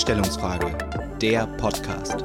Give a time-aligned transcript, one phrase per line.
[0.00, 0.78] Einstellungsfrage,
[1.20, 2.24] der Podcast.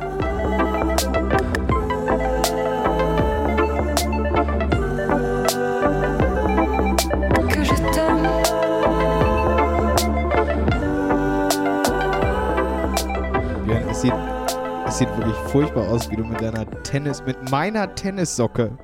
[13.66, 14.14] Björn, es sieht,
[14.88, 18.78] es sieht wirklich furchtbar aus, wie du mit deiner Tennis, mit meiner Tennissocke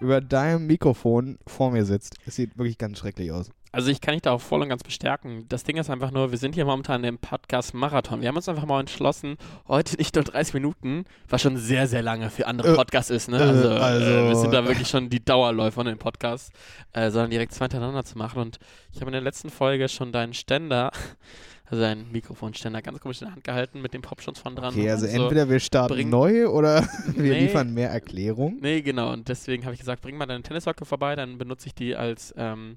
[0.00, 2.16] über deinem Mikrofon vor mir sitzt.
[2.26, 3.50] Es sieht wirklich ganz schrecklich aus.
[3.74, 5.46] Also ich kann dich da auch voll und ganz bestärken.
[5.48, 8.20] Das Ding ist einfach nur, wir sind hier momentan im Podcast Marathon.
[8.20, 12.00] Wir haben uns einfach mal entschlossen, heute nicht nur 30 Minuten, was schon sehr, sehr
[12.02, 13.38] lange für andere Äh, Podcasts ist, ne?
[13.38, 16.52] äh, Also, also- äh, wir sind da wirklich schon die Dauerläufer in den Podcast,
[16.92, 18.40] äh, sondern direkt zwei hintereinander zu machen.
[18.40, 18.58] Und
[18.92, 20.92] ich habe in der letzten Folge schon deinen Ständer,
[21.66, 24.72] also deinen Mikrofonständer, ganz komisch in der Hand gehalten mit dem Popschutz von dran.
[24.74, 25.12] Okay, also so.
[25.20, 26.82] entweder wir starten bring- neu oder
[27.16, 27.40] wir Nee.
[27.40, 28.58] liefern mehr Erklärung.
[28.60, 29.12] Nee, genau.
[29.12, 32.32] Und deswegen habe ich gesagt, bring mal deine Tennissocke vorbei, dann benutze ich die als
[32.36, 32.76] ähm,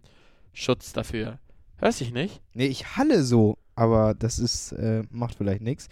[0.58, 1.38] Schutz dafür.
[1.78, 2.42] Hörst dich nicht?
[2.56, 5.88] Nee, ich halle so, aber das ist, äh, macht vielleicht nichts.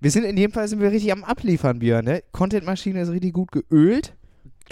[0.00, 2.24] Wir sind in jedem Fall sind wir richtig am Abliefern, Björn, ne?
[2.32, 4.14] Content-Maschine ist richtig gut geölt.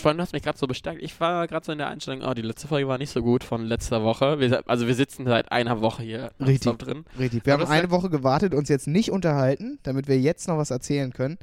[0.00, 1.00] Vor allem, du hast mich gerade so bestärkt.
[1.00, 3.44] Ich war gerade so in der Einstellung, oh, die letzte Folge war nicht so gut
[3.44, 4.40] von letzter Woche.
[4.40, 6.76] Wir, also wir sitzen seit einer Woche hier Richtig.
[6.78, 7.04] drin.
[7.16, 7.46] Richtig.
[7.46, 10.72] Wir Aber haben eine Woche gewartet, uns jetzt nicht unterhalten, damit wir jetzt noch was
[10.72, 11.38] erzählen können.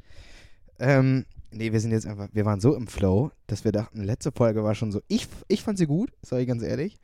[0.78, 4.30] Ähm, nee, wir sind jetzt einfach, wir waren so im Flow, dass wir dachten, letzte
[4.30, 5.00] Folge war schon so.
[5.08, 7.00] Ich, ich fand sie gut, sage ich ganz ehrlich.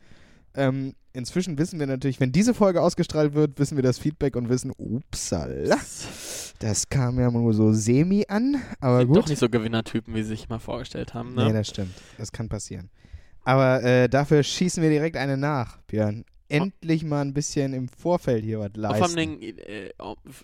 [0.54, 4.48] Ähm, inzwischen wissen wir natürlich, wenn diese Folge ausgestrahlt wird, wissen wir das Feedback und
[4.48, 5.76] wissen, upsala,
[6.58, 9.16] das kam ja nur so semi an, aber Sind gut.
[9.18, 11.34] doch nicht so Gewinnertypen, wie sie sich mal vorgestellt haben.
[11.34, 11.46] Ne?
[11.46, 11.94] Nee, das stimmt.
[12.18, 12.90] Das kann passieren.
[13.42, 16.24] Aber äh, dafür schießen wir direkt eine nach, Björn.
[16.50, 19.42] Endlich mal ein bisschen im Vorfeld hier was Und vor allem, leisten.
[19.42, 19.92] Äh,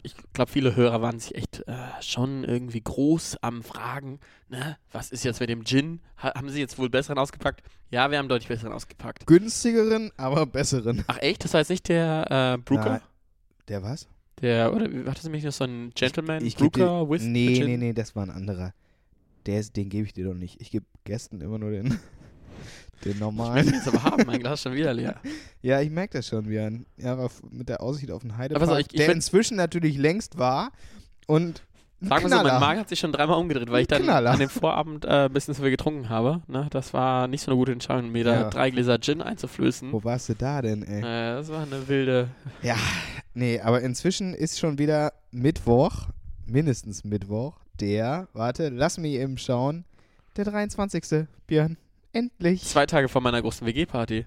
[0.02, 4.76] ich glaube, viele Hörer waren sich echt äh, schon irgendwie groß am Fragen, ne?
[4.92, 6.00] Was ist jetzt mit dem Gin?
[6.22, 7.62] Ha haben sie jetzt wohl besseren ausgepackt?
[7.90, 9.26] Ja, wir haben deutlich besseren ausgepackt.
[9.26, 11.04] Günstigeren, aber besseren.
[11.06, 11.44] Ach echt?
[11.44, 12.90] Das war jetzt nicht der äh, Brooker?
[12.90, 13.00] Nein.
[13.68, 14.08] Der was?
[14.42, 17.62] Der, oder war das nämlich noch so ein Gentleman Ich geb Brooker dir, with Nee,
[17.64, 18.74] nee, nee, das war ein anderer.
[19.46, 20.60] Der den gebe ich dir doch nicht.
[20.60, 21.98] Ich gebe Gästen immer nur den,
[23.04, 23.66] den Ich normalen.
[23.72, 25.16] jetzt aber haben, mein Glas schon wieder leer.
[25.62, 26.86] Ja, ich merke das schon, Björn.
[26.96, 29.96] Ja, aber mit der Aussicht auf den Heidepark, Aber so, ich- ich der inzwischen natürlich
[29.98, 30.70] längst war
[31.26, 31.62] und
[31.98, 32.60] Sagen wir so, mein.
[32.60, 34.30] Magen hat sich schon dreimal umgedreht, weil ich dann Knaller.
[34.32, 36.42] an dem Vorabend äh, ein bisschen zu viel getrunken habe.
[36.46, 36.66] Ne?
[36.70, 38.42] Das war nicht so eine gute Entscheidung, mir Ja.
[38.44, 39.90] da drei Gläser Gin einzuflößen.
[39.92, 41.00] Wo warst du da denn, ey?
[41.00, 42.28] Äh, das war eine wilde.
[42.62, 42.76] Ja,
[43.32, 46.08] nee, aber inzwischen ist schon wieder Mittwoch,
[46.44, 49.84] mindestens Mittwoch, der, warte, lass mich eben schauen,
[50.36, 51.26] der 23.
[51.46, 51.78] Björn.
[52.16, 52.64] Endlich.
[52.64, 54.24] Zwei Tage vor meiner großen WG-Party.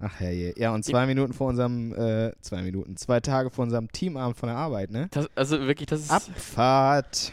[0.00, 0.54] Ach herrje.
[0.56, 4.48] Ja, und zwei Minuten vor unserem, äh, zwei Minuten, zwei Tage vor unserem Teamabend von
[4.48, 5.08] der Arbeit, ne?
[5.12, 6.10] Das, also wirklich, das ist.
[6.10, 7.32] Abfahrt.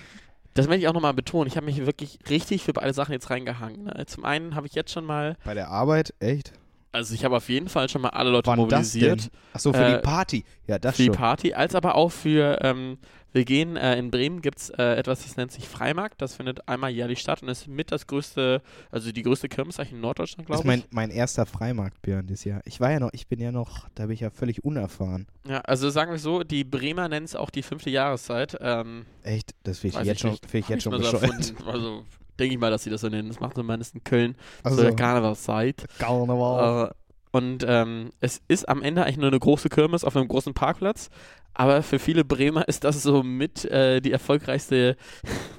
[0.54, 1.48] Das möchte ich auch nochmal betonen.
[1.48, 3.86] Ich habe mich wirklich richtig für beide Sachen jetzt reingehangen.
[3.86, 4.06] Ne?
[4.06, 6.14] Zum einen habe ich jetzt schon mal, Bei der Arbeit?
[6.20, 6.54] Echt?
[6.96, 9.30] Also ich habe auf jeden Fall schon mal alle Leute Wann das mobilisiert.
[9.54, 10.44] Achso, für Äh, die Party.
[10.68, 11.16] Ja, das für die schon.
[11.16, 12.98] Party, als aber auch für, ähm,
[13.34, 16.22] wir gehen, äh, in Bremen gibt es äh, etwas, das nennt sich Freimarkt.
[16.22, 18.62] Das findet einmal jährlich statt und ist mit das größte,
[18.92, 20.92] also die größte Kirmes in Norddeutschland, Das glaube ist ich.
[20.94, 22.62] mein, mein erster Freimarkt, Björn, dieses Jahr.
[22.66, 25.28] Ich war ja noch, ich bin ja noch, da bin ich ja völlig unerfahren.
[25.48, 28.58] Ja, also sagen wir so, die Bremer nennen es auch die fünfte Jahreszeit.
[28.62, 29.54] Ähm, Echt?
[29.64, 31.24] Das finde ich, weiß jetzt ich schon- find ich jetzt schon bescheuert.
[31.24, 31.64] erfunden.
[31.68, 32.06] Also
[32.40, 33.28] denke ich mal, dass sie das so nennen.
[33.28, 35.86] Das machen sie meistens in Köln Also, zu der Karnevalszeit.
[36.00, 36.90] Karneval.
[36.90, 36.94] Äh,
[37.38, 41.10] und ähm, es ist am Ende eigentlich nur eine große Kirmes auf einem großen Parkplatz.
[41.54, 44.96] Aber für viele Bremer ist das so mit äh, die erfolgreichste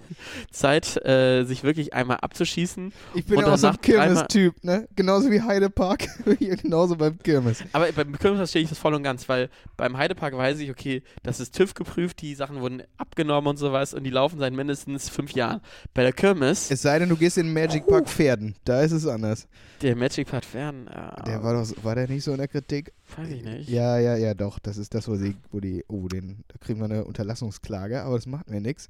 [0.51, 2.93] Zeit, äh, sich wirklich einmal abzuschießen.
[3.15, 4.89] Ich bin ja auch so ein Kirmes-Typ, ne?
[4.97, 6.07] Genauso wie Heidepark.
[6.39, 7.63] Genauso beim Kirmes.
[7.73, 11.03] Aber beim Kirmes verstehe ich das voll und ganz, weil beim Heidepark weiß ich, okay,
[11.23, 15.09] das ist TÜV geprüft, die Sachen wurden abgenommen und sowas und die laufen seit mindestens
[15.09, 15.61] fünf Jahren.
[15.95, 18.55] Bei der Kirmes, Es sei denn, du gehst in den Magic Park Pferden.
[18.65, 19.47] Da ist es anders.
[19.83, 22.93] der Magic Part Fern, äh, Der war doch, war der nicht so in der Kritik?
[23.17, 23.69] weiß ich nicht.
[23.69, 24.59] Ja, ja, ja, doch.
[24.59, 28.17] Das ist das, wo sie, wo die, oh, den, da kriegen wir eine Unterlassungsklage, aber
[28.17, 28.89] das macht mir nichts.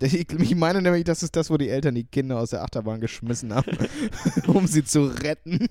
[0.00, 3.00] Ich, ich meine nämlich, das ist das, wo die Eltern die Kinder aus der Achterbahn
[3.00, 3.70] geschmissen haben,
[4.46, 5.68] um sie zu retten.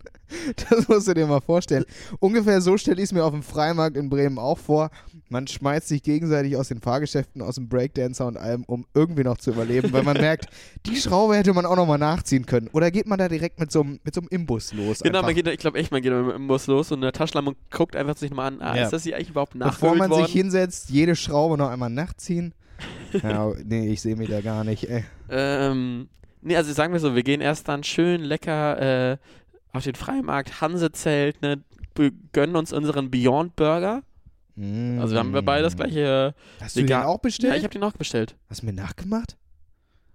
[0.69, 1.85] Das musst du dir mal vorstellen.
[2.19, 4.89] Ungefähr so stelle ich es mir auf dem Freimarkt in Bremen auch vor.
[5.29, 9.37] Man schmeißt sich gegenseitig aus den Fahrgeschäften, aus dem Breakdancer und allem, um irgendwie noch
[9.37, 10.47] zu überleben, weil man merkt,
[10.85, 12.69] die Schraube hätte man auch nochmal nachziehen können.
[12.71, 14.99] Oder geht man da direkt mit so einem mit so einem Imbus los?
[14.99, 15.27] Genau, einfach?
[15.27, 17.95] man geht, ich glaube echt, man geht im im Bus los und der Taschenlampe guckt
[17.95, 18.83] einfach sich nochmal an, ah, Ja.
[18.85, 20.25] ist das hier eigentlich überhaupt Bevor nachgefüllt man worden?
[20.25, 22.53] sich hinsetzt, jede Schraube noch einmal nachziehen.
[23.23, 24.89] Ja, nee, ich sehe mich da gar nicht.
[24.89, 25.03] Ey.
[25.29, 26.09] Ähm,
[26.41, 29.17] nee, also sagen wir so, wir gehen erst dann schön lecker äh,
[29.73, 31.61] auf den Freimarkt, Hansezelt, ne,
[32.33, 34.03] gönnen uns unseren Beyond Burger.
[34.59, 36.33] Also wir haben wir beide das gleiche.
[36.59, 36.63] Mm.
[36.63, 37.53] Hast du den auch bestellt?
[37.53, 38.35] Ja, ich habe den auch bestellt.
[38.49, 39.37] Hast du mir nachgemacht?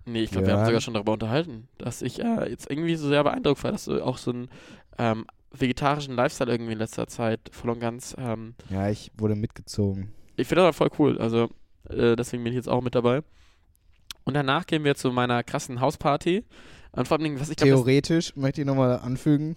[0.04, 0.58] Nee, ich glaube, wir Ja.
[0.58, 3.84] haben sogar schon darüber unterhalten, dass ich äh, jetzt irgendwie so sehr beeindruckt war, dass
[3.84, 4.48] du auch so einen
[4.98, 8.16] ähm, vegetarischen Lifestyle irgendwie in letzter Zeit voll und ganz.
[8.18, 10.10] Ähm, Ja, ich wurde mitgezogen.
[10.34, 11.18] ich finde das voll cool.
[11.20, 11.48] Also
[11.92, 13.22] Äh, deswegen bin ich jetzt auch mit dabei.
[14.24, 16.44] Und danach gehen wir zu meiner krassen Hausparty.
[16.92, 19.56] Und vor allem, was ich glaube, Theoretisch, möchte ich nochmal anfügen,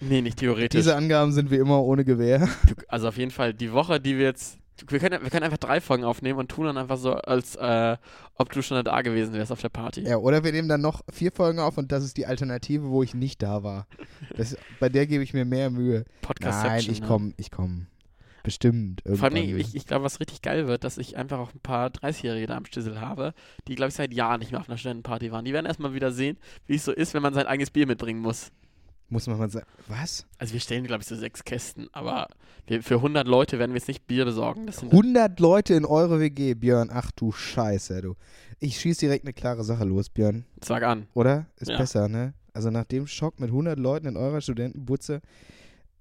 [0.00, 0.78] nee, nicht theoretisch.
[0.78, 2.48] diese Angaben sind wie immer ohne Gewähr.
[2.66, 4.58] Du, also auf jeden Fall die Woche, die wir jetzt.
[4.88, 7.98] Wir können, wir können einfach drei Folgen aufnehmen und tun dann einfach so, als äh,
[8.36, 10.00] ob du schon da gewesen wärst auf der Party.
[10.00, 13.02] Ja, oder wir nehmen dann noch vier Folgen auf und das ist die Alternative, wo
[13.02, 13.86] ich nicht da war.
[14.38, 16.06] Das, bei der gebe ich mir mehr Mühe.
[16.22, 17.88] Podcast Nein, ich komme, ich komme.
[18.42, 19.02] Bestimmt.
[19.06, 21.88] Vor allem, ich, ich glaube, was richtig geil wird, dass ich einfach auch ein paar
[21.88, 23.34] 30-Jährige da am Stissel habe,
[23.68, 25.44] die, glaube ich, seit Jahren nicht mehr auf einer Studentenparty waren.
[25.44, 28.20] Die werden erstmal wieder sehen, wie es so ist, wenn man sein eigenes Bier mitbringen
[28.20, 28.50] muss.
[29.12, 29.66] Muss man mal sagen.
[29.88, 30.24] Was?
[30.38, 32.28] Also wir stellen, glaube ich, so sechs Kästen, aber
[32.68, 34.66] wir, für 100 Leute werden wir jetzt nicht Bier besorgen.
[34.66, 36.90] Das sind 100 Leute in eure WG, Björn.
[36.92, 38.14] Ach du Scheiße, du.
[38.60, 40.44] Ich schieße direkt eine klare Sache los, Björn.
[40.62, 41.08] Sag an.
[41.14, 41.46] Oder?
[41.56, 41.78] Ist Ja.
[41.78, 42.34] besser, ne?
[42.52, 45.22] Also nach dem Schock mit 100 Leuten in eurer Studentenbutze.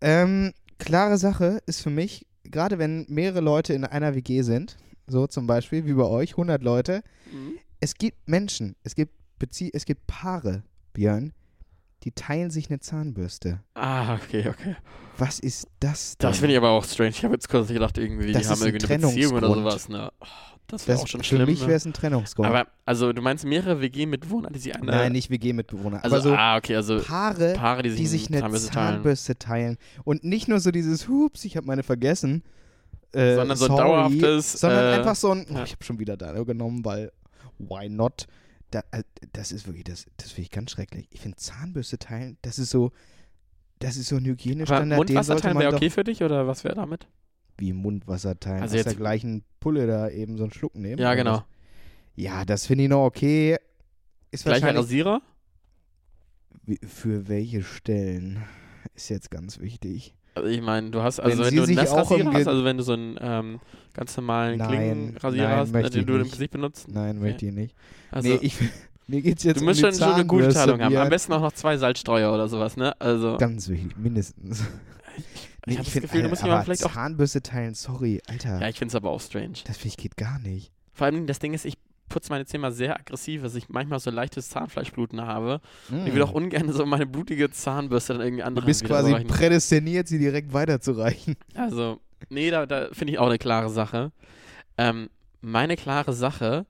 [0.02, 5.28] Ähm, klare Sache ist für mich, gerade wenn mehrere Leute in einer WG sind, so
[5.28, 7.02] zum Beispiel wie bei euch, 100 Leute,
[7.32, 7.54] Mhm.
[7.80, 10.64] es gibt Menschen, es gibt, Bezie es gibt Paare,
[10.94, 11.32] Björn,
[12.04, 13.62] die teilen sich eine Zahnbürste.
[13.74, 14.76] Ah, okay, okay.
[15.18, 16.30] Was ist das denn?
[16.30, 17.10] Das finde ich aber auch strange.
[17.10, 19.90] Ich habe jetzt kurz gedacht, irgendwie, Das die haben ein irgendwie eine Beziehung oder sowas.
[19.90, 20.12] Ne?
[20.22, 20.26] Oh,
[20.68, 21.46] das wäre auch schon für schlimm.
[21.46, 21.68] mich ne?
[21.68, 22.48] wäre es ein Trennungsgrund.
[22.48, 24.86] Aber, also, du meinst mehrere WG-Mitbewohner, die sich eine.
[24.86, 26.04] Nein, nicht WG-Mitbewohner.
[26.04, 28.94] Also, so ah, okay, also Paare, Paare, die sich, die sich eine Zahnbürste teilen.
[28.96, 29.78] Zahnbürste teilen.
[30.06, 32.44] Und nicht nur so dieses, hups, ich habe meine vergessen.
[33.12, 36.00] Äh, Sondern so ein sorry, dauerhaftes, Sondern äh, einfach so ein, oh, ich habe schon
[36.00, 37.12] wieder deine genommen, weil,
[37.58, 38.28] why not?
[38.72, 41.08] Da, äh, das ist wirklich, das, das finde ich ganz schrecklich.
[41.12, 42.92] Ich finde Zahnbürste teilen, das ist so,
[43.80, 46.64] das ist so ein Aber Hygienestandard, den Mundwasser teilen wäre okay für dich oder was
[46.64, 47.08] wäre damit?
[47.60, 51.00] wie Mundwasser teilen, Also aus der gleichen Pulle da eben so einen Schluck nehmen.
[51.00, 51.34] Ja, oder genau.
[51.34, 51.44] was?
[52.16, 53.58] Ja, das finde ich noch okay.
[54.32, 55.22] Ist Gleicher Rasierer?
[56.84, 58.44] Für welche Stellen
[58.94, 60.16] ist jetzt ganz wichtig.
[60.36, 62.84] Also ich meine, du hast, also Wenn wenn, du einen Nassrasierer hast, also wenn du
[62.84, 63.60] so einen ähm,
[63.94, 66.30] ganz normalen Nein, Klingenrasierer hast, äh, den ich du im.
[66.30, 66.88] Gesicht benutzt.
[66.90, 67.76] Nein, möchte ich nicht.
[68.12, 68.56] Also, nee, ich,
[69.08, 70.96] mir geht's jetzt du musst schon so eine Zahnbürste, Gutteilung haben.
[70.96, 73.00] Am besten auch noch zwei Salzstreuer oder sowas, ne?
[73.00, 74.64] Also, Ganz wichtig, mindestens.
[75.66, 76.94] ich habe das Gefühl, du musst aber vielleicht auch.
[76.94, 78.62] Zahnbürste teilen, sorry, Alter.
[78.62, 79.54] Ja, ich finde es aber auch strange.
[79.66, 80.72] das finde ich geht gar nicht.
[80.94, 81.78] Vor allem, das Ding ist, ich
[82.10, 85.62] putze meine Zähne mal sehr aggressiv, dass ich manchmal so leichtes Zahnfleischbluten habe.
[86.06, 89.24] Ich will auch ungern so meine blutige Zahnbürste dann irgendwie du anderen bist wieder quasi
[89.26, 91.36] prädestiniert, sie direkt weiterzureichen.
[91.56, 94.12] Also, nee, da, da finde ich auch eine klare Sache.
[94.78, 95.10] Ähm,
[95.42, 96.66] meine klare Sache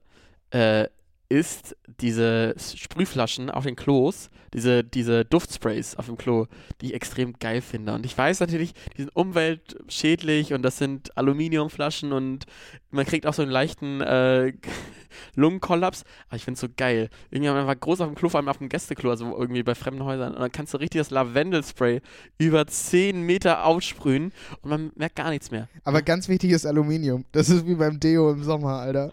[0.50, 0.86] äh,
[1.30, 6.46] ist diese Sprühflaschen auf den Klos, diese, diese Duftsprays auf dem Klo,
[6.80, 7.94] die ich extrem geil finde.
[7.94, 12.46] Und ich weiß natürlich, die sind umweltschädlich und das sind Aluminiumflaschen und
[12.90, 14.52] man kriegt auch so einen leichten äh,
[15.34, 16.04] Lungenkollaps.
[16.28, 17.08] Aber ich finde es so geil.
[17.30, 20.04] Wir einfach groß auf dem Klo, vor allem auf dem Gästeklo, also irgendwie bei fremden
[20.04, 20.34] Häusern.
[20.34, 22.00] Und dann kannst du richtig das Lavendelspray
[22.38, 25.68] über 10 Meter aussprühen und man merkt gar nichts mehr.
[25.84, 27.24] Aber ganz wichtig ist Aluminium.
[27.32, 29.12] Das ist wie beim Deo im Sommer, Alter.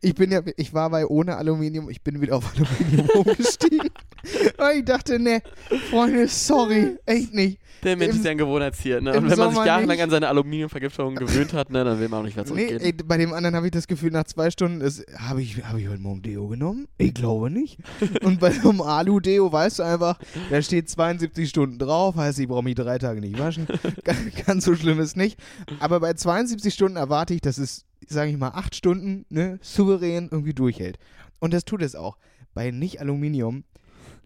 [0.00, 3.90] Ich bin ja, ich war bei ohne Aluminium, ich bin wieder auf Aluminium umgestiegen.
[4.56, 5.42] Weil ich dachte, ne,
[5.90, 7.58] Freunde, sorry, echt nicht.
[7.82, 9.00] Der Mensch Im- ist ja ein Gewohnheitstier.
[9.00, 9.10] Ne?
[9.10, 10.02] Und wenn man sich Sommer jahrelang nicht.
[10.02, 12.80] an seine Aluminiumvergiftung gewöhnt hat, ne, dann will man auch nicht mehr Nee, zurückgehen.
[12.82, 15.78] ey, bei dem anderen habe ich das Gefühl, nach zwei Stunden ist, habe ich, hab
[15.78, 16.88] ich heute Morgen Deo genommen?
[16.98, 17.78] Ich glaube nicht.
[18.22, 20.18] Und bei so einem Alu-Deo weißt du einfach,
[20.50, 23.66] da steht 72 Stunden drauf, heißt, ich brauche mich drei Tage nicht waschen.
[24.04, 25.38] Ganz- Ganz so schlimm ist nicht.
[25.78, 30.28] Aber bei 72 Stunden erwarte ich, dass es, sage ich mal, acht Stunden ne, souverän
[30.30, 30.98] irgendwie durchhält.
[31.38, 32.18] Und das tut es auch.
[32.52, 33.64] Bei Nicht-Aluminium,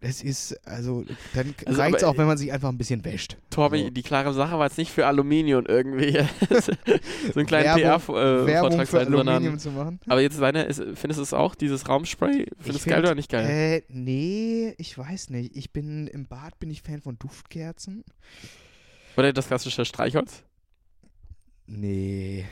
[0.01, 3.37] das ist, also, dann Also, reicht es auch, wenn man sich einfach ein bisschen wäscht.
[3.49, 3.89] Torbi, So.
[3.89, 6.11] die klare Sache war jetzt nicht für Aluminium irgendwie.
[6.49, 9.59] so einen kleinen PR-Vortrag für sein, sondern.
[9.59, 9.99] Zu machen.
[10.07, 12.45] Aber jetzt deine, findest du es auch, dieses Raumspray?
[12.59, 13.47] Findest du es geil oder nicht geil?
[13.49, 15.55] Äh, nee, ich weiß nicht.
[15.55, 18.03] Ich bin im Bad bin ich Fan von Duftkerzen.
[19.17, 20.43] Oder das klassische Streichholz?
[21.67, 22.45] Nee.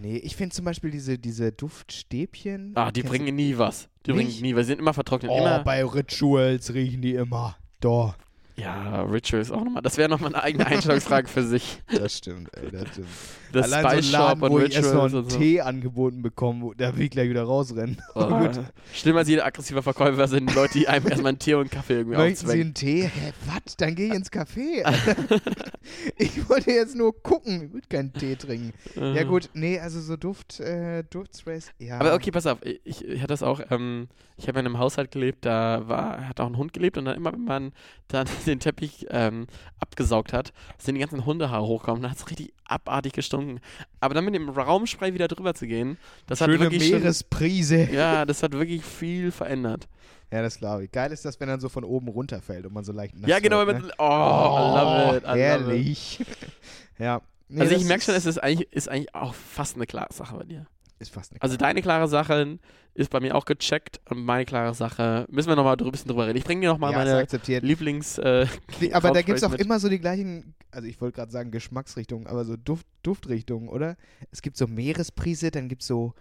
[0.00, 2.72] Nee, ich finde zum Beispiel diese, diese Duftstäbchen.
[2.74, 3.88] Ah, die bringen nie was.
[4.06, 4.28] Die Nicht?
[4.28, 5.30] bringen nie, weil sie sind immer vertrocknet.
[5.30, 5.58] Oh, immer.
[5.62, 7.56] bei Rituals riechen die immer.
[7.80, 8.14] Doch.
[8.60, 9.82] Ja, Rituals auch nochmal.
[9.82, 11.82] Das wäre nochmal eine eigene Einstellungsfrage für sich.
[11.90, 13.08] Das stimmt, ey, das stimmt.
[13.52, 15.38] Das Allein Spice so ein Laden, Shop und wo ich erst noch einen so.
[15.38, 18.00] Tee angeboten bekomme, wo, da will ich gleich wieder rausrennen.
[18.14, 18.48] Oh,
[18.92, 21.94] schlimmer als jeder aggressive Verkäufer sind Leute, die einem erstmal einen Tee und einen Kaffee
[21.94, 22.66] irgendwie Möchten Sie aufzwängen.
[22.66, 23.02] einen Tee?
[23.02, 23.76] Hä, was?
[23.76, 24.84] Dann geh ich ins Café.
[26.16, 27.62] Ich wollte jetzt nur gucken.
[27.64, 28.72] Ich will keinen Tee trinken.
[28.94, 31.98] Ja gut, nee, also so Duft, äh, Duftsprays, ja.
[31.98, 35.10] Aber okay, pass auf, ich, ich hatte das auch, ähm, ich habe in einem Haushalt
[35.10, 37.72] gelebt, da war, hat auch ein Hund gelebt und dann immer, wenn man
[38.08, 39.46] dann den Teppich ähm,
[39.78, 43.60] abgesaugt hat, sind die ganzen Hundehaare hochgekommen, dann hat es richtig abartig gestunken.
[44.00, 47.88] Aber dann mit dem Raumspray wieder drüber zu gehen, das hat Schöne wirklich schon, Meeresprise.
[47.92, 49.88] ja, das hat wirklich viel verändert.
[50.32, 50.92] Ja, das glaube ich.
[50.92, 53.66] Geil ist das, wenn dann so von oben runterfällt und man so leicht ja, genau,
[53.66, 53.90] wird, ne?
[53.98, 55.42] oh, I love it, I love it.
[55.42, 56.24] herrlich.
[56.98, 57.20] ja.
[57.48, 60.36] Nee, Also ich merke schon, es ist eigentlich, ist eigentlich auch fast eine klare Sache
[60.36, 60.66] bei dir.
[61.00, 62.58] Ist fast eine Also deine klare Sache
[62.94, 66.26] ist bei mir auch gecheckt und meine klare Sache, müssen wir nochmal ein bisschen drüber
[66.26, 66.36] reden.
[66.36, 67.60] Ich bringe dir nochmal ja, meine.
[67.60, 68.18] Lieblings...
[68.18, 68.46] Äh,
[68.92, 69.60] aber da gibt es auch mit.
[69.60, 73.96] immer so die gleichen, also ich wollte gerade sagen Geschmacksrichtungen, aber so Duft, Duftrichtungen, oder?
[74.30, 76.14] Es gibt so Meeresbrise, dann gibt es so,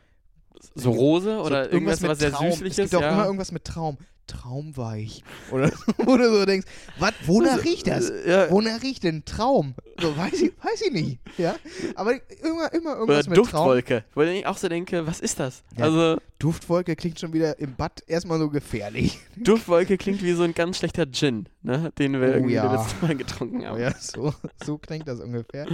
[0.76, 2.52] so Rose so oder irgendwas, was sehr Traum.
[2.52, 2.78] Süßliches.
[2.78, 3.14] Es gibt auch ja.
[3.14, 3.98] immer irgendwas mit Traum.
[4.30, 5.24] Traumweich.
[5.52, 6.68] Oder wo du so denkst,
[7.00, 8.12] was, wonach riecht das?
[8.26, 9.74] Ja, Wonach riecht denn Traum?
[10.00, 11.20] So, weiß ich, weiß ich nicht.
[11.38, 11.56] Ja?
[11.96, 13.44] Aber immer, immer oder irgendwas mit Traum.
[13.44, 15.64] Duftwolke, wo ich auch so denke, was ist das?
[15.78, 15.86] Ja.
[15.86, 19.20] Also Duftwolke klingt schon wieder im Bad erstmal so gefährlich.
[19.36, 21.92] Duftwolke klingt wie so ein ganz schlechter Gin, ne?
[21.98, 22.72] den wir Oh irgendwie ja.
[22.72, 23.72] letztes Mal getrunken haben.
[23.72, 24.34] Aber ja, so,
[24.64, 25.68] so klingt das ungefähr.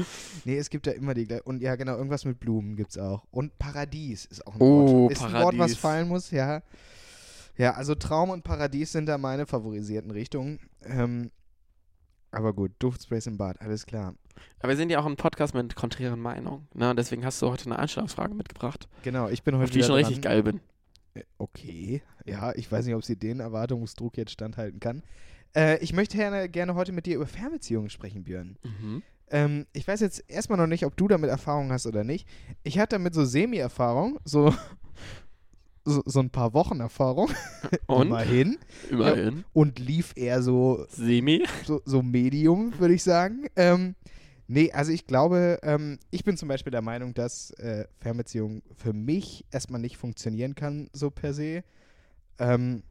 [0.44, 1.44] Nee, es gibt ja immer die gleichen.
[1.46, 3.24] Und ja, genau, irgendwas mit Blumen gibt es auch.
[3.30, 5.12] Und Paradies ist auch ein Oh, Wort.
[5.12, 5.78] Ist ein Wort, was Paradies.
[5.78, 6.62] fallen muss, ja.
[7.58, 10.60] Ja, also Traum und Paradies sind da meine favorisierten Richtungen.
[10.84, 11.32] Ähm,
[12.32, 14.14] aber gut, Duftsprays im Bad, alles klar.
[14.60, 16.68] Aber wir sind ja auch ein Podcast mit konträren Meinungen.
[16.74, 16.94] Ne?
[16.96, 19.96] Deswegen hast du heute eine Einstellungsfrage mitgebracht, Genau, ich bin heute auf die ich schon
[19.96, 20.06] dran.
[20.06, 20.60] richtig geil bin.
[21.14, 25.02] Äh, Okay, ja, ich weiß nicht, ob sie den Erwartungsdruck jetzt standhalten kann.
[25.56, 28.58] Äh, ich möchte gerne, gerne heute mit dir über Fernbeziehungen sprechen, Björn.
[28.64, 29.02] Mhm.
[29.32, 32.28] Ähm, ich weiß jetzt erstmal noch nicht, ob du damit Erfahrung hast oder nicht.
[32.64, 34.54] Ich hatte damit so Semi-Erfahrung, so,
[35.86, 37.30] so, so ein paar Wochen Erfahrung.
[37.88, 38.08] Und?
[38.08, 38.58] Immerhin.
[38.90, 39.46] Immerhin.
[39.54, 41.46] Und lief eher so, Semi.
[41.64, 43.46] so, so Medium, würde ich sagen.
[43.56, 43.96] Ähm,
[44.48, 48.94] nee, also ich glaube, ähm, ich bin zum Beispiel der Meinung, dass äh, Fernbeziehung für
[48.94, 51.64] mich erstmal nicht funktionieren kann, so per se.
[52.40, 52.84] Ähm,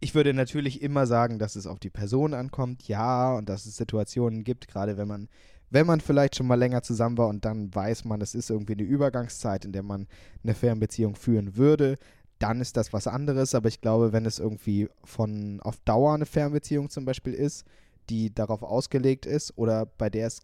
[0.00, 3.76] ich würde natürlich immer sagen, dass es auf die Person ankommt, ja, und dass es
[3.76, 5.28] Situationen gibt, gerade wenn man,
[5.70, 8.72] wenn man vielleicht schon mal länger zusammen war und dann weiß man, es ist irgendwie
[8.72, 10.06] eine Übergangszeit, in der man
[10.42, 11.96] eine Fernbeziehung führen würde,
[12.38, 13.54] dann ist das was anderes.
[13.54, 17.64] Aber ich glaube, wenn es irgendwie von auf Dauer eine Fernbeziehung zum Beispiel ist,
[18.08, 20.40] die darauf ausgelegt ist oder bei der es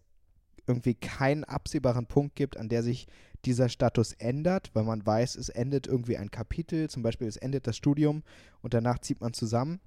[0.66, 3.06] irgendwie keinen absehbaren Punkt gibt, an der sich
[3.44, 7.66] dieser Status ändert, weil man weiß, es endet irgendwie ein Kapitel, zum Beispiel es endet
[7.66, 8.22] das Studium
[8.62, 9.80] und danach zieht man zusammen.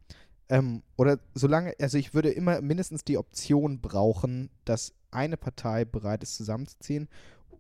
[0.50, 6.24] Ähm, oder solange, also ich würde immer mindestens die Option brauchen, dass eine Partei bereit
[6.24, 7.10] ist zusammenzuziehen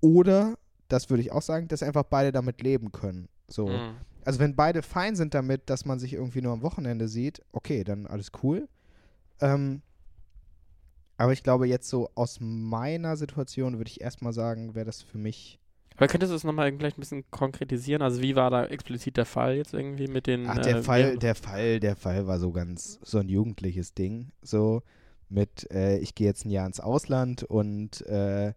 [0.02, 3.28] oder, das würde ich auch sagen, dass einfach beide damit leben können.
[3.48, 3.68] So.
[3.68, 3.96] Mhm.
[4.24, 7.84] Also wenn beide fein sind damit, dass man sich irgendwie nur am Wochenende sieht, okay,
[7.84, 8.68] dann alles cool.
[9.40, 9.82] Ähm,
[11.18, 15.18] aber ich glaube jetzt so aus meiner Situation würde ich erstmal sagen, wäre das für
[15.18, 15.60] mich.
[15.98, 18.04] Aber könntest du es nochmal vielleicht ein bisschen konkretisieren?
[18.04, 20.48] Also wie war da explizit der Fall jetzt irgendwie mit den...
[20.48, 24.32] Ach, der äh, Fall, der Fall, der Fall war so ganz so ein jugendliches Ding.
[24.44, 24.84] So
[25.28, 28.54] mit, äh, ich gehe jetzt ein Jahr ins Ausland und äh,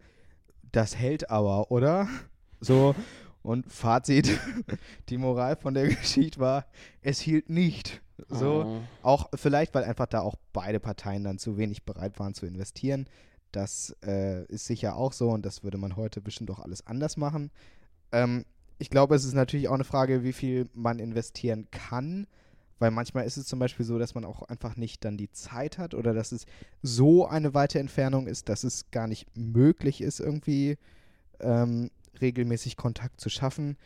[0.71, 2.09] das hält aber, oder?
[2.63, 2.95] So.
[3.43, 4.39] Und Fazit,
[5.09, 6.67] die Moral von der Geschichte war,
[7.01, 8.03] es hielt nicht.
[8.29, 8.67] So.
[8.67, 8.81] Oh.
[9.01, 13.07] Auch vielleicht, weil einfach da auch beide Parteien dann zu wenig bereit waren zu investieren.
[13.53, 17.17] Das äh, ist sicher auch so und das würde man heute bestimmt auch alles anders
[17.17, 17.51] machen.
[18.13, 18.45] Ähm,
[18.79, 22.27] ich glaube, es ist natürlich auch eine Frage, wie viel man investieren kann,
[22.79, 25.77] weil manchmal ist es zum Beispiel so, dass man auch einfach nicht dann die Zeit
[25.77, 26.47] hat oder dass es
[26.83, 30.79] so eine weite Entfernung ist, dass es gar nicht möglich ist, irgendwie
[31.41, 31.91] ähm,
[32.21, 33.77] regelmäßig Kontakt zu schaffen.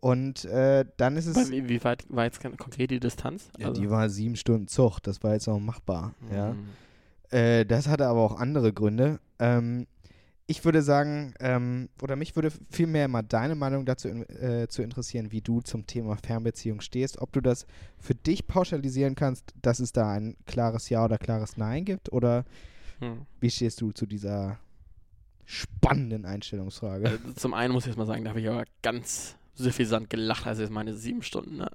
[0.00, 1.50] Und äh, dann ist es.
[1.50, 3.48] Wie, wie weit war jetzt kon- konkret die Distanz?
[3.58, 6.14] Ja, die war sieben Stunden Zug, das war jetzt noch machbar.
[6.32, 6.54] Ja.
[7.30, 9.18] Äh, das hatte aber auch andere Gründe.
[9.38, 9.86] Ähm,
[10.48, 15.32] ich würde sagen, ähm, oder mich würde vielmehr mal deine Meinung dazu äh, zu interessieren,
[15.32, 17.18] wie du zum Thema Fernbeziehung stehst.
[17.20, 17.66] Ob du das
[17.98, 22.44] für dich pauschalisieren kannst, dass es da ein klares Ja oder klares Nein gibt, oder
[23.00, 23.26] Hm.
[23.40, 24.58] wie stehst du zu dieser
[25.44, 27.08] spannenden Einstellungsfrage?
[27.08, 30.46] Also Zum einen muss ich jetzt mal sagen, da habe ich aber ganz suffisant gelacht,
[30.46, 31.56] also jetzt meine sieben Stunden.
[31.56, 31.68] Ne?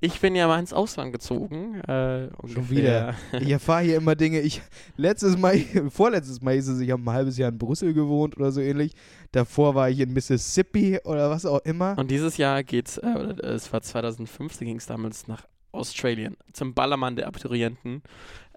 [0.00, 1.80] Ich bin ja mal ins Ausland gezogen.
[1.80, 3.14] Äh, Schon wieder.
[3.40, 4.40] Ich erfahre hier immer Dinge.
[4.40, 4.60] Ich
[4.96, 5.58] letztes Mal,
[5.90, 8.92] vorletztes Mal hieß es, ich habe ein halbes Jahr in Brüssel gewohnt oder so ähnlich.
[9.32, 11.96] Davor war ich in Mississippi oder was auch immer.
[11.98, 16.36] Und dieses Jahr geht's, äh, oder, äh, es war 2015, ging es damals nach Australien,
[16.52, 18.02] zum Ballermann der Abiturienten.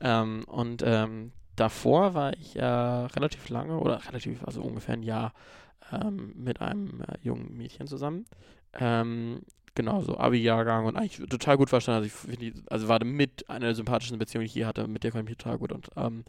[0.02, 5.34] Ähm, und ähm, davor war ich äh, relativ lange, oder relativ, also ungefähr ein Jahr,
[5.92, 8.26] ähm, mit einem äh, jungen Mädchen zusammen.
[8.80, 9.42] Ähm,
[9.74, 12.04] genau, so Abi-Jahrgang und eigentlich total gut verstanden.
[12.04, 15.04] Also, ich die, also war mit einer der sympathischen Beziehungen, die ich je hatte, mit
[15.04, 16.24] der konnte ich mich total gut und, ähm,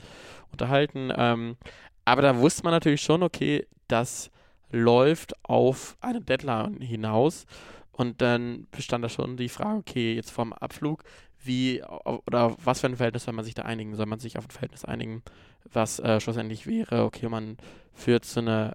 [0.52, 1.12] unterhalten.
[1.16, 1.56] Ähm,
[2.04, 4.30] aber da wusste man natürlich schon, okay, das
[4.70, 7.46] läuft auf eine Deadline hinaus.
[7.92, 11.02] Und dann bestand da schon die Frage, okay, jetzt vorm Abflug,
[11.42, 11.82] wie
[12.26, 13.94] oder was für ein Verhältnis soll man sich da einigen?
[13.94, 15.22] Soll man sich auf ein Verhältnis einigen,
[15.72, 17.56] was äh, schlussendlich wäre, okay, man
[17.94, 18.72] führt so eine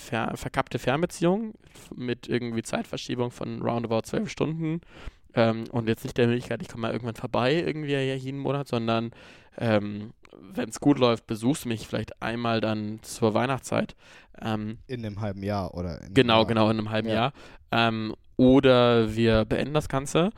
[0.00, 1.54] ver verkappte Fernbeziehung
[1.94, 4.80] mit irgendwie Zeitverschiebung von roundabout zwölf Stunden
[5.34, 8.66] Ähm, und jetzt nicht der Möglichkeit, ich komme mal irgendwann vorbei, irgendwie ja jeden Monat,
[8.68, 9.12] sondern
[9.58, 13.94] ähm, wenn es gut läuft, besuchst du mich vielleicht einmal dann zur Weihnachtszeit.
[14.42, 16.46] Ähm, In einem halben Jahr oder in genau, Jahr.
[16.46, 17.14] genau, in einem halben Ja.
[17.14, 17.32] Jahr.
[17.70, 20.30] Ähm, oder wir beenden das Ganze.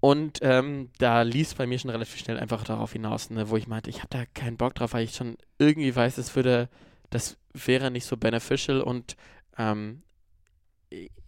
[0.00, 3.66] Und ähm, da lief bei mir schon relativ schnell einfach darauf hinaus, ne, wo ich
[3.66, 6.68] meinte, ich habe da keinen Bock drauf, weil ich schon irgendwie weiß, es würde,
[7.10, 9.16] das wäre nicht so beneficial und
[9.58, 10.02] ähm,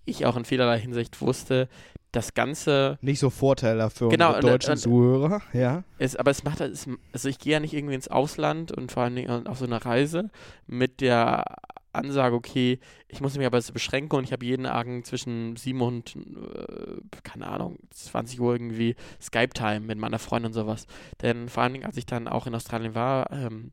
[0.05, 1.69] ich auch in vielerlei Hinsicht wusste,
[2.13, 5.85] das Ganze Nicht so Vorteile für Genau, unsere und- deutschen und- Zuhörer, ja.
[5.99, 9.03] ist, aber es macht es, also ich gehe ja nicht irgendwie ins Ausland und vor
[9.03, 10.31] allen Dingen auf so eine Reise
[10.67, 11.45] mit der
[11.93, 16.17] Ansage, okay, ich muss mich aber beschränken und ich habe jeden Abend zwischen 7 und,
[16.17, 20.87] äh, keine Ahnung, 20 Uhr irgendwie Skype-Time mit meiner Freundin und sowas.
[21.23, 23.73] Denn vor allen Dingen, als ich dann auch in Australien war, ähm,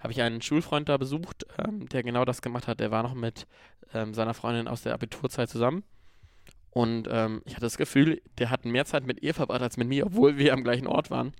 [0.00, 2.80] habe ich einen Schulfreund da besucht, ähm, der genau das gemacht hat.
[2.80, 3.46] Der war noch mit
[3.94, 5.84] ähm, seiner Freundin aus der Abiturzeit zusammen.
[6.70, 9.88] Und ähm, ich hatte das Gefühl, der hat mehr Zeit mit ihr verbracht als mit
[9.88, 11.34] mir, obwohl wir am gleichen Ort waren.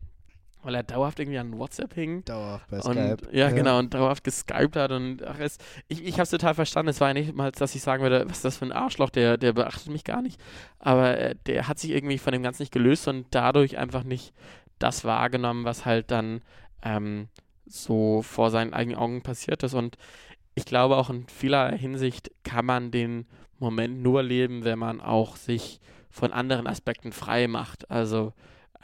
[0.62, 2.25] Weil er dauerhaft irgendwie an WhatsApp hing.
[2.25, 3.37] Dauerhaft bei Und, Skype.
[3.37, 6.91] Ja, genau, und dauerhaft geskypt hat und ach, es, ich, ich habe es total verstanden.
[6.91, 9.11] Es war ja nicht mal, dass ich sagen würde, was ist das für ein Arschloch,
[9.11, 10.41] der, der beachtet mich gar nicht.
[10.79, 14.33] Aber äh, der hat sich irgendwie von dem Ganzen nicht gelöst und dadurch einfach nicht
[14.79, 16.43] das wahrgenommen, was halt dann
[16.85, 17.29] ähm,
[17.66, 19.75] so vor seinen eigenen Augen passiert ist.
[19.75, 19.97] Und
[20.54, 23.26] ich glaube auch in vieler Hinsicht kann man den
[23.59, 27.90] Moment nur leben, wenn man auch sich von anderen Aspekten frei macht.
[27.90, 28.33] Also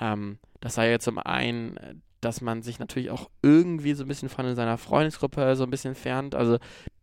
[0.00, 4.28] ähm, das sei ja zum einen, dass man sich natürlich auch irgendwie so ein bisschen
[4.28, 6.34] von seiner Freundesgruppe so ein bisschen entfernt.
[6.34, 6.58] Also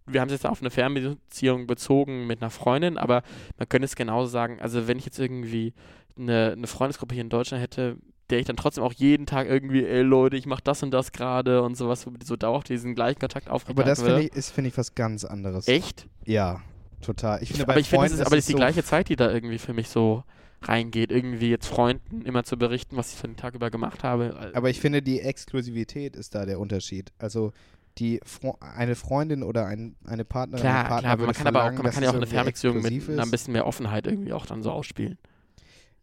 [0.08, 3.24] wir haben es jetzt auf eine Fernbeziehung bezogen mit einer Freundin, aber
[3.58, 5.74] man könnte es genauso sagen, also wenn ich jetzt irgendwie
[6.18, 7.98] eine, eine Freundesgruppe hier in Deutschland hätte,
[8.30, 11.12] der ich dann trotzdem auch jeden Tag irgendwie, ey Leute, ich mach das und das
[11.12, 14.16] gerade und sowas, so dauerhaft diesen gleichen Kontakt Aber aufrechterhalten das würde.
[14.16, 15.68] finde ich, ist, finde ich, was ganz anderes.
[15.68, 16.08] Echt?
[16.26, 16.62] Ja,
[17.02, 17.42] total.
[17.44, 18.84] Ich finde, aber bei ich finde, es ist aber das es ist die so gleiche
[18.84, 20.24] Zeit, die da irgendwie für mich so
[20.64, 24.52] reingeht, irgendwie jetzt Freunden immer zu berichten, was ich für den Tag über gemacht habe.
[24.54, 27.12] Aber ich finde, die Exklusivität ist da der Unterschied.
[27.20, 27.54] Also
[27.98, 31.48] die Fro eine Freundin oder ein, eine Partnerin, klar, ein Partner klar, aber man kann
[31.48, 34.46] aber auch, man kann ja auch eine Fernbeziehung mit ein bisschen mehr Offenheit irgendwie auch
[34.46, 35.18] dann so ausspielen.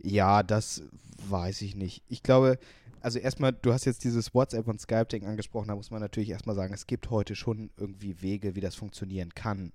[0.03, 0.83] Ja, das
[1.29, 2.03] weiß ich nicht.
[2.09, 2.59] Ich glaube,
[3.01, 6.57] also erstmal, du hast jetzt dieses WhatsApp und Skype-Ding angesprochen, da muss man natürlich erstmal
[6.57, 9.73] sagen, es gibt heute schon irgendwie Wege, wie das funktionieren kann.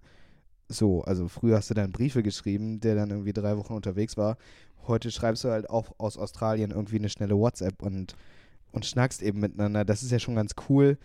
[0.69, 4.37] So, also früher hast du dann Briefe geschrieben, der dann irgendwie drei Wochen unterwegs war.
[4.85, 8.15] Heute schreibst du halt auch aus Australien irgendwie eine schnelle WhatsApp und,
[8.71, 9.85] und schnackst eben miteinander.
[9.85, 10.97] Das ist ja schon ganz cool.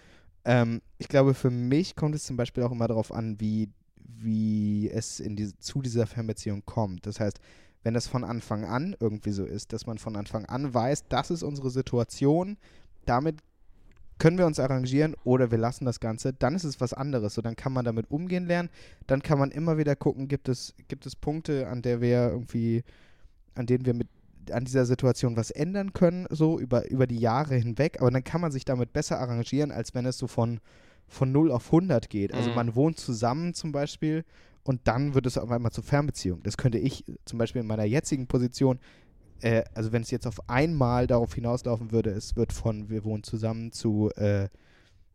[0.45, 4.91] Ähm, ich glaube, für mich kommt es zum Beispiel auch immer darauf an, wie, wie
[4.91, 7.07] es in diese, zu dieser Fernbeziehung kommt.
[7.07, 7.41] Das heißt,
[7.83, 11.31] wenn das von Anfang an irgendwie so ist, dass man von Anfang an weiß, das
[11.31, 12.57] ist unsere Situation,
[13.07, 13.39] damit
[14.19, 17.35] können wir uns arrangieren oder wir lassen das Ganze, dann ist es was anderes.
[17.35, 18.71] So, dann kann man damit umgehen lernen.
[19.09, 22.85] Dann kann man immer wieder gucken, gibt es, gibt es Punkte, an der wir irgendwie,
[23.57, 24.09] an denen wir mit
[24.51, 28.01] an dieser Situation was ändern können, so über, über die Jahre hinweg.
[28.01, 30.61] Aber dann kann man sich damit besser arrangieren, als wenn es so von,
[31.09, 32.33] von 0 auf 100 geht.
[32.33, 32.55] Also Mhm.
[32.57, 34.25] man wohnt zusammen zum Beispiel
[34.65, 36.43] und dann wird es auf einmal zur Fernbeziehung.
[36.43, 38.79] Das könnte ich äh, zum Beispiel in meiner jetzigen Position,
[39.41, 43.23] äh, also wenn es jetzt auf einmal darauf hinauslaufen würde, es wird von wir wohnen
[43.25, 44.49] zusammen zu äh,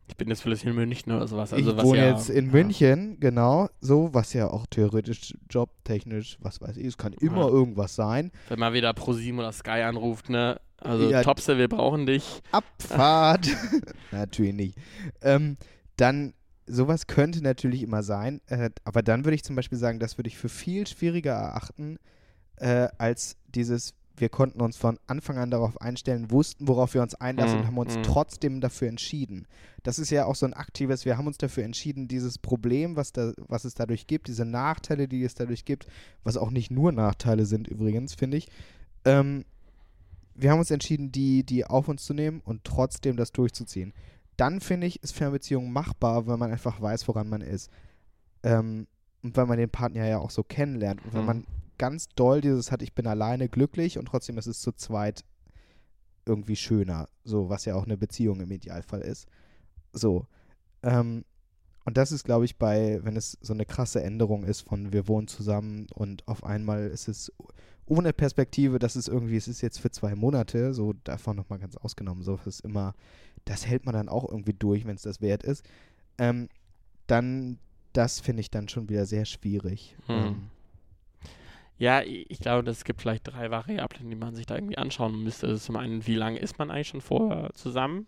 [0.08, 1.52] Ich bin jetzt vielleicht in München oder sowas.
[1.52, 2.52] Also ich was wohne ja, jetzt in ja.
[2.52, 7.48] München, genau, so, was ja auch theoretisch jobtechnisch, was weiß ich, es kann immer Ja.
[7.48, 8.30] irgendwas sein.
[8.48, 10.60] Wenn mal wieder ProSieben oder Sky anruft, ne?
[10.80, 11.22] Also Ja.
[11.22, 12.40] Topse, wir brauchen dich.
[12.52, 13.48] Abfahrt.
[14.12, 14.78] Natürlich nicht.
[15.22, 15.56] Ähm,
[15.96, 16.32] dann,
[16.68, 20.28] sowas könnte natürlich immer sein, äh, aber dann würde ich zum Beispiel sagen, das würde
[20.28, 21.98] ich für viel schwieriger erachten,
[22.56, 27.14] äh, als dieses, wir konnten uns von Anfang an darauf einstellen, wussten, worauf wir uns
[27.14, 28.02] einlassen Mhm, und haben uns mhm.
[28.02, 29.46] trotzdem dafür entschieden.
[29.82, 33.12] Das ist ja auch so ein aktives, wir haben uns dafür entschieden, dieses Problem, was,
[33.12, 35.86] da, was es dadurch gibt, diese Nachteile, die es dadurch gibt,
[36.24, 38.48] was auch nicht nur Nachteile sind übrigens, finde ich,
[39.04, 39.44] ähm,
[40.34, 43.92] wir haben uns entschieden, die, die auf uns zu nehmen und trotzdem das durchzuziehen.
[44.38, 47.70] Dann finde ich, ist Fernbeziehung machbar, weil man einfach weiß, woran man ist.
[48.42, 48.86] Ähm,
[49.22, 51.04] und weil man den Partner ja auch so kennenlernt.
[51.04, 51.26] Und wenn Mhm.
[51.26, 51.46] man
[51.76, 55.24] ganz doll dieses hat, ich bin alleine glücklich und trotzdem ist es zu zweit
[56.24, 57.08] irgendwie schöner.
[57.24, 59.26] So, was ja auch eine Beziehung im Idealfall ist.
[59.92, 60.26] So.
[60.82, 61.24] Ähm,
[61.84, 65.08] und das ist, glaube ich, bei, wenn es so eine krasse Änderung ist von wir
[65.08, 67.32] wohnen zusammen und auf einmal ist es
[67.86, 71.76] ohne Perspektive, dass es irgendwie, es ist jetzt für zwei Monate, so davon nochmal ganz
[71.78, 72.94] ausgenommen, so ist immer,
[73.44, 75.64] das hält man dann auch irgendwie durch, wenn es das wert ist.
[76.18, 76.48] Ähm,
[77.06, 77.58] dann,
[77.92, 79.96] das finde ich dann schon wieder sehr schwierig.
[80.06, 80.16] Hm.
[80.16, 80.50] Ähm,
[81.78, 85.46] Ja, ich glaube, es gibt vielleicht drei Variablen, die man sich da irgendwie anschauen müsste.
[85.46, 88.06] Also zum einen, wie lange ist man eigentlich schon vorher zusammen?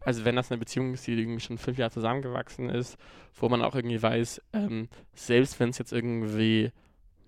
[0.00, 2.96] Also wenn das eine Beziehung ist, die irgendwie schon fünf Jahre zusammengewachsen ist,
[3.34, 6.70] wo man auch irgendwie weiß, ähm, selbst wenn es jetzt irgendwie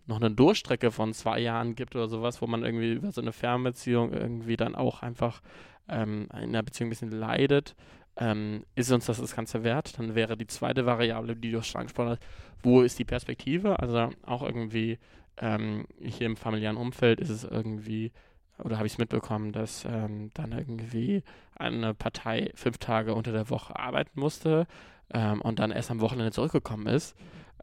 [0.06, 3.32] noch eine Durchstrecke von zwei Jahren gibt oder sowas, wo man irgendwie über so eine
[3.32, 5.42] Fernbeziehung irgendwie dann auch einfach
[5.90, 7.74] ähm, in einer Beziehung ein bisschen leidet,
[8.16, 9.98] ähm, ist uns das das Ganze wert?
[9.98, 12.22] Dann wäre die zweite Variable, die du schon angesprochen hast,
[12.62, 13.78] wo ist die Perspektive?
[13.78, 14.98] Also auch irgendwie
[15.38, 18.12] ähm, hier im familiären Umfeld ist es irgendwie,
[18.58, 21.22] oder habe ich es mitbekommen, dass ähm, dann irgendwie
[21.56, 24.66] eine Partei fünf Tage unter der Woche arbeiten musste
[25.12, 27.14] ähm, und dann erst am Wochenende zurückgekommen ist.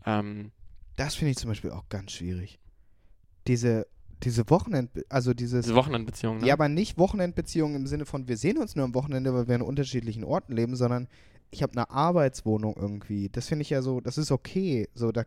[0.06, 0.52] Ähm,
[0.96, 2.60] Das finde ich zum Beispiel auch ganz schwierig.
[3.46, 3.86] Diese,
[4.24, 6.48] diese Wochenend, also dieses, diese Wochenendbeziehung, ne?
[6.48, 9.56] ja, aber nicht Wochenendbeziehungen im Sinne von, wir sehen uns nur am Wochenende, weil wir
[9.56, 11.08] an unterschiedlichen Orten leben, sondern
[11.52, 13.30] ich habe eine Arbeitswohnung irgendwie.
[13.30, 14.90] Das finde ich ja so, das ist okay.
[14.96, 15.24] So, da,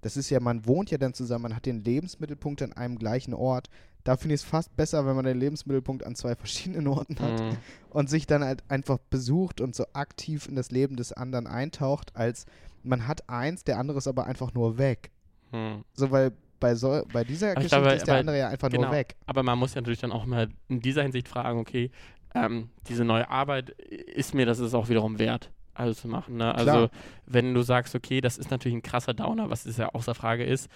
[0.00, 3.34] das ist ja, man wohnt ja dann zusammen, man hat den Lebensmittelpunkt an einem gleichen
[3.34, 3.68] Ort.
[4.04, 7.40] Da finde ich es fast besser, wenn man den Lebensmittelpunkt an zwei verschiedenen Orten hat
[7.40, 7.56] Mhm.
[7.90, 12.16] und sich dann halt einfach besucht und so aktiv in das Leben des anderen eintaucht,
[12.16, 12.46] als
[12.82, 15.10] man hat eins, der andere ist aber einfach nur weg.
[15.52, 15.84] Mhm.
[15.92, 18.48] So, weil bei, so, bei dieser Aber ich Geschichte glaube, ist der aber- andere ja
[18.48, 18.82] einfach genau.
[18.88, 19.16] nur weg.
[19.26, 21.90] Aber man muss ja natürlich dann auch mal in dieser Hinsicht fragen, okay,
[22.34, 26.36] ähm, diese neue Arbeit, ist mir das ist auch wiederum wert, also zu machen.
[26.36, 26.54] Ne?
[26.54, 26.90] Also Klar.
[27.26, 30.44] wenn du sagst, okay, das ist natürlich ein krasser Downer, was ist ja außer Frage
[30.44, 30.68] ist,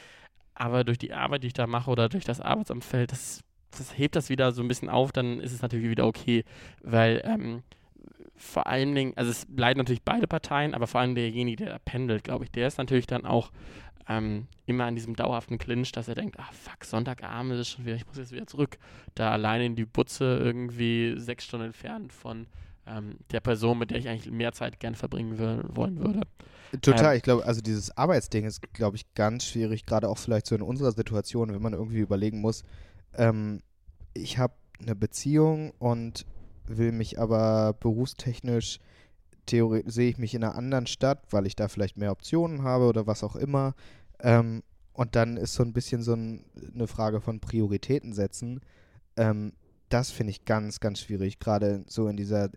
[0.54, 3.40] aber durch die Arbeit, die ich da mache oder durch das Arbeitsumfeld, das,
[3.76, 6.44] das hebt das wieder so ein bisschen auf, dann ist es natürlich wieder okay,
[6.82, 7.62] weil ähm,
[8.36, 11.78] vor allen Dingen, also es leiden natürlich beide Parteien, aber vor allem derjenige, der da
[11.84, 13.50] pendelt, glaube ich, der ist natürlich dann auch
[14.08, 17.86] ähm, immer an diesem dauerhaften Clinch, dass er denkt, ah fuck, Sonntagabend ist es schon
[17.86, 18.78] wieder, ich muss jetzt wieder zurück,
[19.14, 22.46] da alleine in die Butze irgendwie sechs Stunden entfernt von
[22.86, 26.20] ähm, der Person, mit der ich eigentlich mehr Zeit gerne verbringen will, wollen würde.
[26.82, 30.46] Total, Ähm, ich glaube, also dieses Arbeitsding ist, glaube ich, ganz schwierig, gerade auch vielleicht
[30.46, 32.64] so in unserer Situation, wenn man irgendwie überlegen muss,
[33.14, 33.60] ähm,
[34.12, 36.26] ich habe eine Beziehung und
[36.66, 38.80] will mich aber berufstechnisch,
[39.48, 43.06] sehe ich mich in einer anderen Stadt, weil ich da vielleicht mehr Optionen habe oder
[43.06, 43.74] was auch immer.
[44.20, 48.60] Ähm, und dann ist so ein bisschen so ein, eine Frage von Prioritäten setzen.
[49.16, 49.52] Ähm,
[49.88, 52.50] das finde ich ganz, ganz schwierig, gerade so in dieser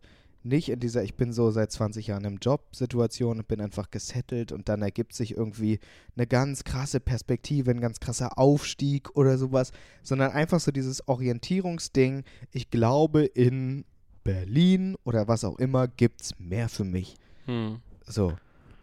[0.43, 4.51] nicht in dieser, ich bin so seit 20 Jahren im Job-Situation und bin einfach gesettelt
[4.51, 5.79] und dann ergibt sich irgendwie
[6.15, 9.71] eine ganz krasse Perspektive, ein ganz krasser Aufstieg oder sowas,
[10.03, 13.85] sondern einfach so dieses Orientierungsding, ich glaube in
[14.27, 17.15] Berlin oder was auch immer gibt es mehr für mich.
[17.45, 17.77] Hm.
[18.05, 18.33] So.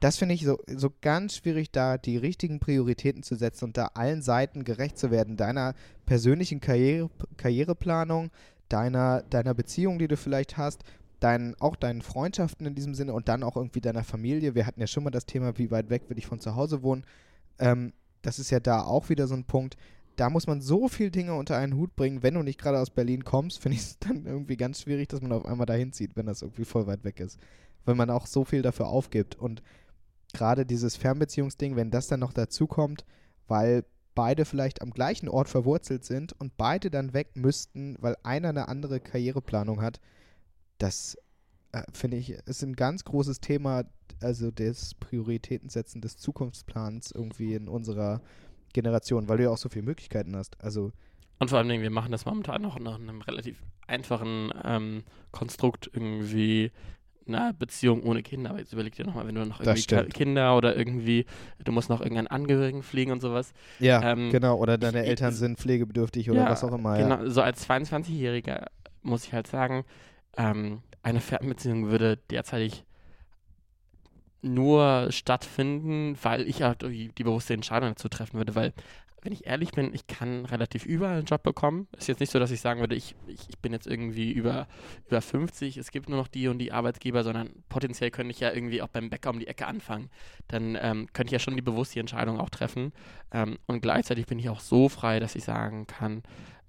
[0.00, 3.90] Das finde ich so, so ganz schwierig, da die richtigen Prioritäten zu setzen und da
[3.92, 5.74] allen Seiten gerecht zu werden, deiner
[6.06, 8.30] persönlichen Karriere, Karriereplanung,
[8.70, 10.82] deiner, deiner Beziehung, die du vielleicht hast,
[11.20, 14.54] deinen, auch deinen Freundschaften in diesem Sinne und dann auch irgendwie deiner Familie.
[14.54, 16.82] Wir hatten ja schon mal das Thema, wie weit weg will ich von zu Hause
[16.82, 17.04] wohnen.
[17.58, 19.76] Ähm, das ist ja da auch wieder so ein Punkt.
[20.16, 22.22] Da muss man so viele Dinge unter einen Hut bringen.
[22.22, 25.20] Wenn du nicht gerade aus Berlin kommst, finde ich es dann irgendwie ganz schwierig, dass
[25.20, 27.38] man auf einmal dahin zieht, wenn das irgendwie voll weit weg ist.
[27.84, 29.36] Weil man auch so viel dafür aufgibt.
[29.36, 29.62] Und
[30.32, 33.04] gerade dieses Fernbeziehungsding, wenn das dann noch dazu kommt,
[33.48, 38.50] weil beide vielleicht am gleichen Ort verwurzelt sind und beide dann weg müssten, weil einer
[38.50, 40.00] eine andere Karriereplanung hat,
[40.78, 41.16] das
[41.72, 43.84] äh, finde ich, ist ein ganz großes Thema,
[44.20, 48.20] also des Prioritätensetzen des Zukunftsplans irgendwie in unserer
[48.74, 50.62] Generation, weil du ja auch so viele Möglichkeiten hast.
[50.62, 50.92] Also
[51.38, 53.56] Und vor allen Dingen, wir machen das momentan noch nach einem relativ
[53.86, 56.70] einfachen ähm, Konstrukt irgendwie
[57.26, 58.50] eine Beziehung ohne Kinder.
[58.50, 60.10] Aber jetzt überleg dir nochmal, wenn du noch irgendwie.
[60.12, 61.24] Kinder oder irgendwie,
[61.64, 63.54] du musst noch irgendeinen Angehörigen pflegen und sowas.
[63.78, 64.56] ja, Ähm, genau.
[64.58, 66.98] Oder deine ich- Eltern sind pflegebedürftig oder Ja, was auch immer.
[66.98, 67.16] Ja.
[67.16, 68.66] Genau, so als 22-Jähriger
[69.02, 69.84] muss ich halt sagen,
[70.36, 72.84] ähm, eine Fernbeziehung würde derzeitig
[74.44, 78.72] nur stattfinden, weil ich halt die die bewusste Entscheidung dazu treffen würde, weil
[79.24, 81.88] wenn ich ehrlich bin, ich kann relativ überall einen Job bekommen.
[81.96, 84.68] Ist jetzt nicht so, dass ich sagen würde, ich, ich, ich bin jetzt irgendwie über,
[85.06, 88.52] über 50, es gibt nur noch die und die Arbeitgeber, sondern potenziell könnte ich ja
[88.52, 90.10] irgendwie auch beim Bäcker um die Ecke anfangen.
[90.48, 92.92] Dann ähm, könnte ich ja schon die bewusste Entscheidung auch treffen.
[93.32, 96.22] Ähm, und gleichzeitig bin ich auch so frei, dass ich sagen kann,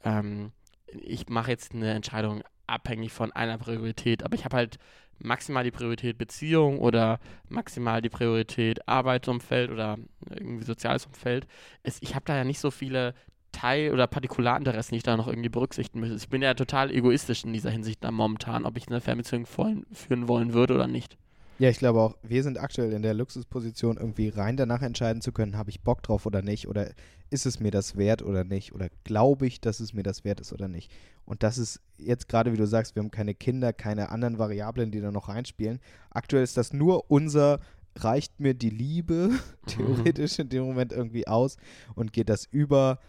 [0.05, 0.53] ähm,
[1.01, 4.77] ich mache jetzt eine Entscheidung abhängig von einer Priorität, aber ich habe halt
[5.19, 9.97] maximal die Priorität Beziehung oder maximal die Priorität Arbeitsumfeld oder
[10.29, 11.47] irgendwie soziales Umfeld.
[11.83, 13.13] Es, ich habe da ja nicht so viele
[13.51, 16.17] Teil- oder Partikularinteressen, die ich da noch irgendwie berücksichtigen müsste.
[16.17, 20.53] Ich bin ja total egoistisch in dieser Hinsicht momentan, ob ich eine Fernbeziehung führen wollen
[20.53, 21.17] würde oder nicht.
[21.57, 25.31] Ja, ich glaube auch, wir sind aktuell in der Luxusposition, irgendwie rein danach entscheiden zu
[25.31, 26.91] können, habe ich Bock drauf oder nicht, oder
[27.29, 30.41] ist es mir das wert oder nicht, oder glaube ich, dass es mir das wert
[30.41, 30.91] ist oder nicht.
[31.23, 34.91] Und das ist jetzt gerade, wie du sagst, wir haben keine Kinder, keine anderen Variablen,
[34.91, 35.79] die da noch reinspielen.
[36.09, 37.61] Aktuell ist das nur unser,
[37.95, 39.31] reicht mir die Liebe
[39.65, 41.55] theoretisch in dem Moment irgendwie aus
[41.95, 42.99] und geht das über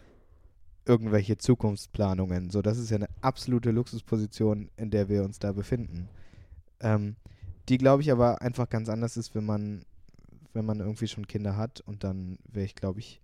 [0.85, 2.49] irgendwelche Zukunftsplanungen.
[2.49, 6.07] So, das ist ja eine absolute Luxusposition, in der wir uns da befinden.
[6.79, 7.17] Ähm,
[7.69, 9.83] die glaube ich aber einfach ganz anders ist, wenn man,
[10.53, 13.21] wenn man irgendwie schon Kinder hat und dann wäre ich, glaube ich,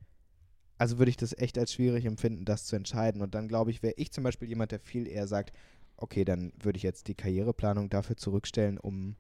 [0.78, 3.22] also würde ich das echt als schwierig empfinden, das zu entscheiden.
[3.22, 5.56] Und dann glaube ich, wäre ich zum Beispiel jemand, der viel eher sagt,
[5.98, 9.16] okay, dann würde ich jetzt die Karriereplanung dafür zurückstellen, um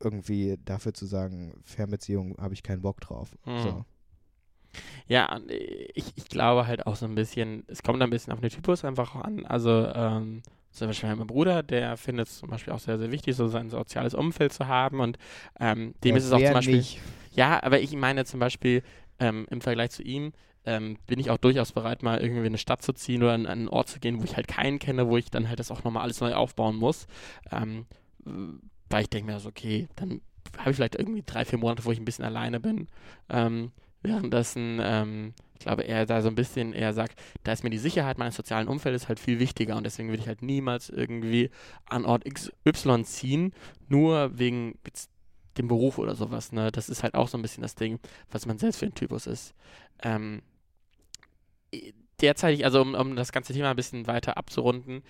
[0.00, 3.36] irgendwie dafür zu sagen, Fernbeziehung habe ich keinen Bock drauf.
[3.44, 3.62] Hm.
[3.62, 3.84] So.
[5.06, 8.50] Ja, ich, ich glaube halt auch so ein bisschen, es kommt ein bisschen auf den
[8.50, 9.46] Typus einfach an.
[9.46, 10.42] Also, ähm,
[10.78, 13.70] zum Beispiel mein Bruder, der findet es zum Beispiel auch sehr, sehr wichtig, so sein
[13.70, 15.18] soziales Umfeld zu haben und
[15.60, 16.76] ähm, dem Ja, ist es auch zum Beispiel.
[16.76, 17.00] nicht?
[17.32, 18.82] Ja, aber ich meine zum Beispiel
[19.20, 20.32] ähm, im Vergleich zu ihm
[20.64, 23.46] ähm, bin ich auch durchaus bereit, mal irgendwie in eine Stadt zu ziehen oder an,
[23.46, 25.70] an einen Ort zu gehen, wo ich halt keinen kenne, wo ich dann halt das
[25.70, 27.06] auch nochmal alles neu aufbauen muss.
[27.50, 27.86] Ähm,
[28.90, 30.20] weil ich denke mir so, okay, dann
[30.58, 32.88] habe ich vielleicht irgendwie drei, vier Monate, wo ich ein bisschen alleine bin.
[33.28, 33.70] Ähm,
[34.02, 37.78] währenddessen, ähm, ich glaube, er da so ein bisschen eher sagt, da ist mir die
[37.78, 41.50] Sicherheit meines sozialen Umfeldes halt viel wichtiger und deswegen würde ich halt niemals irgendwie
[41.86, 43.52] an Ort XY ziehen,
[43.88, 44.78] nur wegen
[45.56, 46.52] dem Beruf oder sowas.
[46.52, 46.70] Ne?
[46.70, 47.98] Das ist halt auch so ein bisschen das Ding,
[48.30, 49.54] was man selbst für ein Typus ist.
[50.02, 50.42] Ähm,
[52.20, 55.02] derzeitig, also um, um das ganze Thema ein bisschen weiter abzurunden,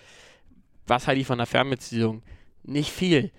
[0.87, 2.23] was halte ich von einer Fernbeziehung?
[2.63, 3.31] Nicht viel.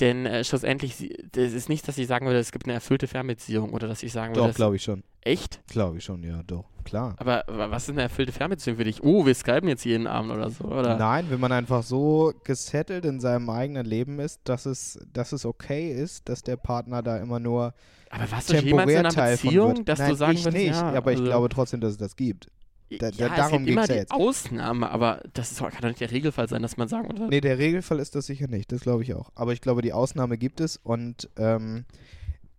[0.00, 3.72] Denn äh, schlussendlich, das ist nicht, dass ich sagen würde, es gibt eine erfüllte Fernbeziehung
[3.72, 5.02] oder dass ich sagen würde, Doch, glaube ich schon.
[5.22, 5.60] echt?
[5.68, 6.64] Glaube ich schon, ja, doch.
[6.84, 7.16] Klar.
[7.18, 9.02] Aber, was ist eine erfüllte Fernbeziehung für dich?
[9.02, 10.96] Oh, wir skypen jetzt jeden Abend oder so, oder?
[10.96, 15.44] Nein, wenn man einfach so gesettelt in seinem eigenen Leben ist, dass es, dass es
[15.44, 17.74] okay ist, dass der Partner da immer nur
[18.10, 20.62] Aber warst du jemals in temporär einer Teil Beziehung, dass Nein, du sagen ich würdest,
[20.64, 22.48] nicht, ja, aber ich also- glaube trotzdem, dass es das gibt.
[22.90, 24.12] Da- da- ja, darum es gibt immer ja die jetzt.
[24.12, 27.28] Ausnahme, aber das ist, kann doch nicht der Regelfall sein, dass man sagen würde.
[27.28, 29.30] Nee, der Regelfall ist das sicher nicht, das glaube ich auch.
[29.34, 31.84] Aber ich glaube, die Ausnahme gibt es und ähm,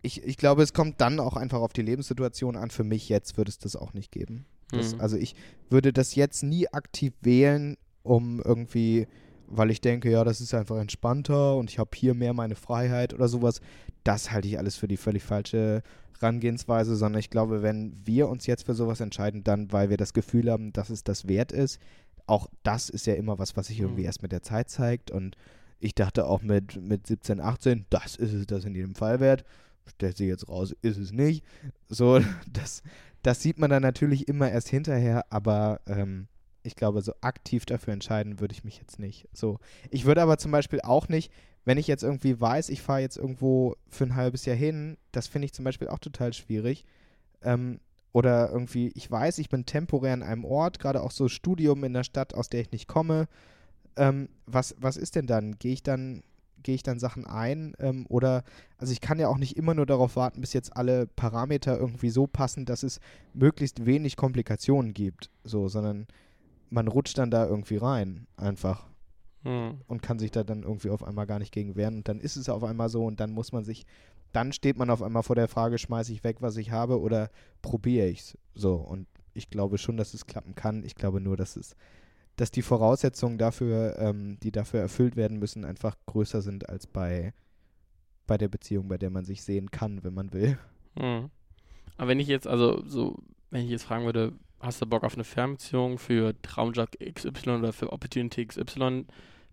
[0.02, 2.70] ich, ich glaube, es kommt dann auch einfach auf die Lebenssituation an.
[2.70, 4.44] Für mich jetzt würde es das auch nicht geben.
[4.70, 5.00] Das, Mhm.
[5.00, 5.34] Also ich
[5.70, 9.06] würde das jetzt nie aktiv wählen, um irgendwie,
[9.48, 13.14] weil ich denke, ja, das ist einfach entspannter und ich habe hier mehr meine Freiheit
[13.14, 13.60] oder sowas.
[14.04, 15.82] Das halte ich alles für die völlig falsche
[16.20, 20.12] Herangehensweise, sondern ich glaube, wenn wir uns jetzt für sowas entscheiden, dann, weil wir das
[20.12, 21.80] Gefühl haben, dass es das wert ist.
[22.26, 24.06] Auch das ist ja immer was, was sich irgendwie Mhm.
[24.06, 25.36] erst mit der Zeit zeigt und
[25.80, 29.44] ich dachte auch mit, mit 17, 18, das ist es das in jedem Fall wert.
[29.86, 31.44] Stellt sich jetzt raus, ist es nicht.
[31.88, 32.18] So,
[32.52, 32.82] das,
[33.22, 36.26] das sieht man dann natürlich immer erst hinterher, aber ähm,
[36.64, 39.28] ich glaube, so aktiv dafür entscheiden würde ich mich jetzt nicht.
[39.32, 41.32] So, ich würde aber zum Beispiel auch nicht,
[41.68, 45.26] wenn ich jetzt irgendwie weiß, ich fahre jetzt irgendwo für ein halbes Jahr hin, das
[45.26, 46.86] finde ich zum Beispiel auch total schwierig.
[47.42, 47.80] Ähm,
[48.14, 51.92] oder irgendwie, ich weiß, ich bin temporär an einem Ort, gerade auch so Studium in
[51.92, 53.28] der Stadt, aus der ich nicht komme.
[53.96, 55.58] Ähm, was, was ist denn dann?
[55.58, 56.22] Gehe ich dann,
[56.62, 57.74] gehe ich dann Sachen ein?
[57.80, 58.44] Ähm, oder,
[58.78, 62.08] also ich kann ja auch nicht immer nur darauf warten, bis jetzt alle Parameter irgendwie
[62.08, 62.98] so passen, dass es
[63.34, 65.28] möglichst wenig Komplikationen gibt.
[65.44, 66.06] So, sondern
[66.70, 68.87] man rutscht dann da irgendwie rein, einfach
[69.44, 69.80] Hm.
[69.86, 71.98] und kann sich da dann irgendwie auf einmal gar nicht gegen wehren.
[71.98, 73.86] Und dann ist es auf einmal so und dann muss man sich,
[74.32, 77.30] dann steht man auf einmal vor der Frage, schmeiße ich weg, was ich habe oder
[77.62, 78.38] probiere ich es.
[78.54, 80.82] So, und ich glaube schon, dass es klappen kann.
[80.84, 81.76] Ich glaube nur, dass es,
[82.36, 87.32] dass die Voraussetzungen dafür, ähm, die dafür erfüllt werden müssen, einfach größer sind als bei,
[88.26, 90.58] bei der Beziehung, bei der man sich sehen kann, wenn man will.
[90.96, 91.30] Hm.
[91.96, 93.18] Aber wenn ich jetzt, also so,
[93.50, 97.72] wenn ich jetzt fragen würde, hast du Bock auf eine Fernbeziehung für Traumjob XY oder
[97.72, 99.06] für Opportunity XY,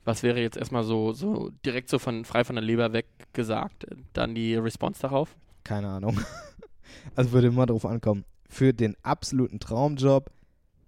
[0.03, 3.87] was wäre jetzt erstmal so, so direkt so von frei von der Leber weg gesagt,
[4.13, 5.35] dann die Response darauf?
[5.63, 6.19] Keine Ahnung.
[7.15, 8.25] Also würde immer drauf ankommen.
[8.47, 10.31] Für den absoluten Traumjob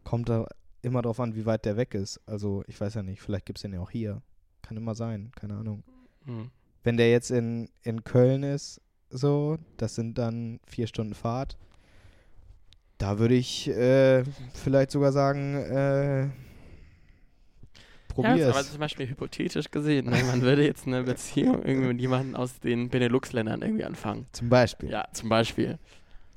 [0.03, 0.47] kommt da
[0.81, 2.21] immer drauf an, wie weit der weg ist.
[2.25, 4.21] Also ich weiß ja nicht, vielleicht gibt es den ja auch hier.
[4.61, 5.83] Kann immer sein, keine Ahnung.
[6.25, 6.51] Hm.
[6.83, 11.57] Wenn der jetzt in, in Köln ist, so, das sind dann vier Stunden Fahrt.
[12.97, 16.29] Da würde ich äh, vielleicht sogar sagen, äh, Ja,
[18.07, 20.23] probier aber zum Beispiel hypothetisch gesehen, ne?
[20.23, 24.25] man würde jetzt eine Beziehung irgendwie mit jemandem aus den Benelux-Ländern irgendwie anfangen.
[24.31, 24.89] Zum Beispiel.
[24.89, 25.77] Ja, zum Beispiel.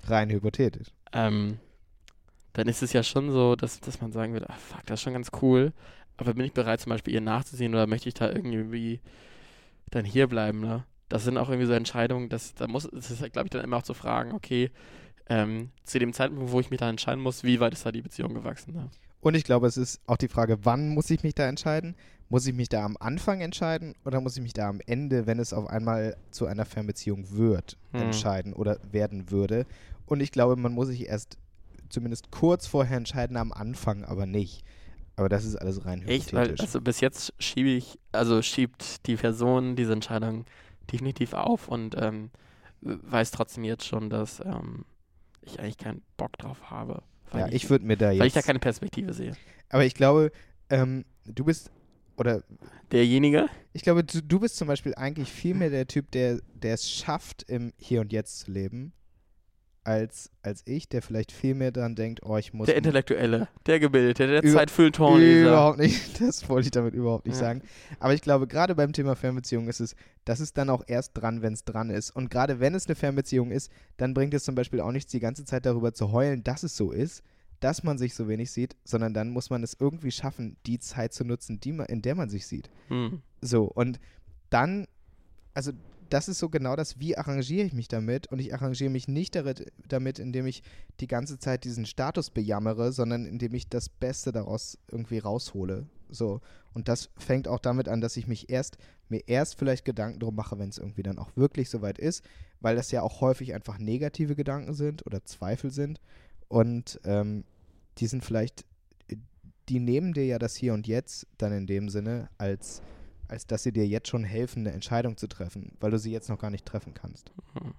[0.04, 0.88] Rein hypothetisch.
[1.12, 1.58] ähm,
[2.52, 5.04] dann ist es ja schon so, dass, dass man sagen würde, ach fuck, das ist
[5.04, 5.72] schon ganz cool,
[6.16, 9.00] aber bin ich bereit zum Beispiel ihr nachzusehen oder möchte ich da irgendwie
[9.90, 10.84] dann hier bleiben, ne?
[11.08, 13.78] Das sind auch irgendwie so Entscheidungen, dass, da muss, das ist, glaube ich, dann immer
[13.78, 14.70] auch zu fragen, okay,
[15.30, 18.02] ähm, zu dem Zeitpunkt, wo ich mich dann entscheiden muss, wie weit ist da die
[18.02, 18.90] Beziehung gewachsen, ne?
[19.22, 21.94] Und ich glaube, es ist auch die Frage, wann muss ich mich da entscheiden?
[22.30, 25.38] Muss ich mich da am Anfang entscheiden oder muss ich mich da am Ende, wenn
[25.38, 28.00] es auf einmal zu einer Fernbeziehung wird, Hm.
[28.02, 29.66] entscheiden oder werden würde?
[30.06, 31.36] Und ich glaube, man muss sich erst
[31.90, 34.64] zumindest kurz vorher entscheiden, am Anfang aber nicht.
[35.16, 36.60] Aber das ist alles rein Echt, weil, hypothetisch.
[36.60, 40.46] also bis jetzt schiebe ich, also schiebt die Person diese Entscheidung
[40.90, 42.30] definitiv auf und ähm,
[42.80, 44.86] weiß trotzdem jetzt schon, dass ähm,
[45.42, 47.02] ich eigentlich keinen Bock drauf habe.
[47.30, 48.46] Weil ja, ich würde mir da weil ich da jetzt.
[48.46, 49.32] keine Perspektive sehe.
[49.68, 50.32] aber ich glaube,
[50.68, 51.70] ähm, du bist
[52.16, 52.42] oder
[52.92, 53.48] Derjenige?
[53.72, 56.90] ich glaube, du, du bist zum Beispiel eigentlich viel mehr der Typ, der, der es
[56.90, 58.92] schafft, im Hier und Jetzt zu leben,
[59.82, 62.66] als, als ich, der vielleicht viel mehr daran denkt, oh, ich muss.
[62.66, 65.48] Der Intellektuelle, der Gebildete, der Über- Zeitfüllentorleser.
[65.48, 66.20] Überhaupt nicht.
[66.20, 67.40] Das wollte ich damit überhaupt nicht Ja.
[67.40, 67.62] sagen.
[67.98, 69.94] Aber ich glaube, gerade beim Thema Fernbeziehung ist es,
[70.26, 72.10] das ist dann auch erst dran, wenn es dran ist.
[72.10, 75.20] Und gerade wenn es eine Fernbeziehung ist, dann bringt es zum Beispiel auch nichts, die
[75.20, 77.22] ganze Zeit darüber zu heulen, dass es so ist,
[77.60, 81.12] dass man sich so wenig sieht, sondern dann muss man es irgendwie schaffen, die Zeit
[81.14, 82.70] zu nutzen, die man, in der man sich sieht.
[82.88, 83.22] Hm.
[83.40, 83.98] So, und
[84.50, 84.86] dann,
[85.54, 85.72] also
[86.10, 88.26] das ist so genau das, wie arrangiere ich mich damit?
[88.26, 89.36] Und ich arrangiere mich nicht
[89.88, 90.62] damit, indem ich
[90.98, 95.86] die ganze Zeit diesen Status bejammere, sondern indem ich das Beste daraus irgendwie raushole.
[96.10, 96.40] So.
[96.74, 98.76] Und das fängt auch damit an, dass ich mich erst,
[99.08, 102.24] mir erst vielleicht Gedanken drum mache, wenn es irgendwie dann auch wirklich soweit ist,
[102.60, 106.00] weil das ja auch häufig einfach negative Gedanken sind oder Zweifel sind.
[106.48, 107.44] Und ähm,
[107.98, 108.64] die sind vielleicht,
[109.68, 112.82] die nehmen dir ja das Hier und Jetzt dann in dem Sinne als
[113.30, 116.28] als dass sie dir jetzt schon helfen, eine Entscheidung zu treffen, weil du sie jetzt
[116.28, 117.30] noch gar nicht treffen kannst.
[117.54, 117.72] Mhm.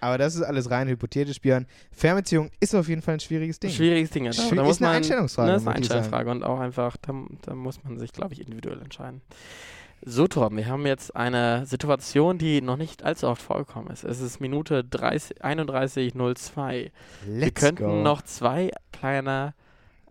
[0.00, 1.66] Aber das ist alles rein hypothetisch, Björn.
[1.90, 3.70] Fernbeziehung ist auf jeden Fall ein schwieriges Ding.
[3.70, 4.26] Schwieriges Ding.
[4.26, 4.30] Ja.
[4.32, 5.76] Da, Schwi- da ist muss eine man, Einstellungsfrage, Ne, ist eine muss.
[5.76, 9.22] Einstellungsfrage und auch einfach, da, da muss man sich, glaube ich, individuell entscheiden.
[10.04, 14.04] So, Torben, wir haben jetzt eine Situation, die noch nicht allzu oft vorgekommen ist.
[14.04, 16.90] Es ist Minute 30 31.02.
[17.26, 18.02] wir könnten go.
[18.02, 19.54] noch zwei kleine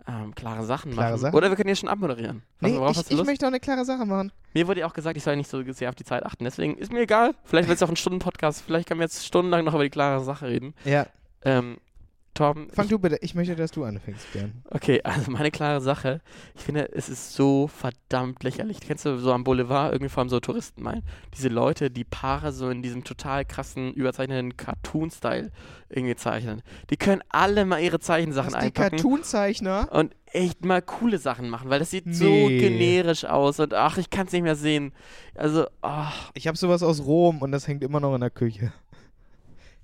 [0.07, 1.21] ähm, klare Sachen Klare machen.
[1.21, 1.35] Sachen?
[1.35, 2.43] Oder wir können hier schon abmoderieren.
[2.59, 3.27] Nee, worauf ich, hast du ich Lust?
[3.29, 4.31] möchte auch eine klare Sache machen.
[4.53, 6.43] Mir wurde ja auch gesagt, ich soll nicht so sehr auf die Zeit achten.
[6.43, 7.33] Deswegen ist mir egal.
[7.43, 8.61] Vielleicht wird es auch ein Stunden-Podcast.
[8.65, 10.73] Vielleicht können wir jetzt stundenlang noch über die klare Sache reden.
[10.85, 11.07] Ja,
[11.43, 11.77] Ähm,
[12.35, 13.17] Torben, fang ich, du bitte.
[13.21, 14.61] Ich möchte, dass du anfängst, Björn.
[14.69, 16.21] okay, also meine klare Sache.
[16.55, 18.79] Ich finde, es ist so verdammt lächerlich.
[18.81, 21.01] Kennst du so am Boulevard irgendwie vor allem so Touristen meinen?
[21.35, 25.51] Diese Leute, die Paare so in diesem total krassen, überzeichneten Cartoon-Style
[25.89, 26.61] irgendwie zeichnen.
[26.89, 28.97] Die können alle mal ihre Zeichensachen die einpacken.
[28.97, 29.89] Cartoon-Zeichner.
[29.91, 32.57] und echt mal coole Sachen machen, weil das sieht so Nee.
[32.59, 34.91] generisch aus und ach, ich kann es nicht mehr sehen.
[35.35, 38.73] Also, ach, Ich habe sowas aus Rom und das hängt immer noch in der Küche.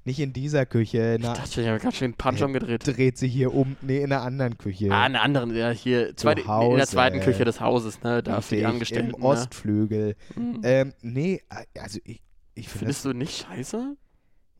[0.03, 1.15] Nicht in dieser Küche.
[1.17, 2.87] ich Na, dachte, ich habe ganz schön den Punch Äh, umgedreht.
[2.87, 3.75] dreht sie hier um.
[3.81, 4.91] Nee, in einer anderen Küche.
[4.91, 6.87] Ah, in der anderen, ja, hier, zweite, in der Hause.
[6.87, 9.13] zweiten Küche des Hauses, ne, da für die Angestellten.
[9.13, 10.15] Im Ostflügel.
[10.35, 10.41] Ne?
[10.43, 10.59] Mhm.
[10.63, 11.41] Ähm, nee,
[11.79, 12.21] also ich,
[12.55, 13.95] ich finde das Findest du nicht scheiße?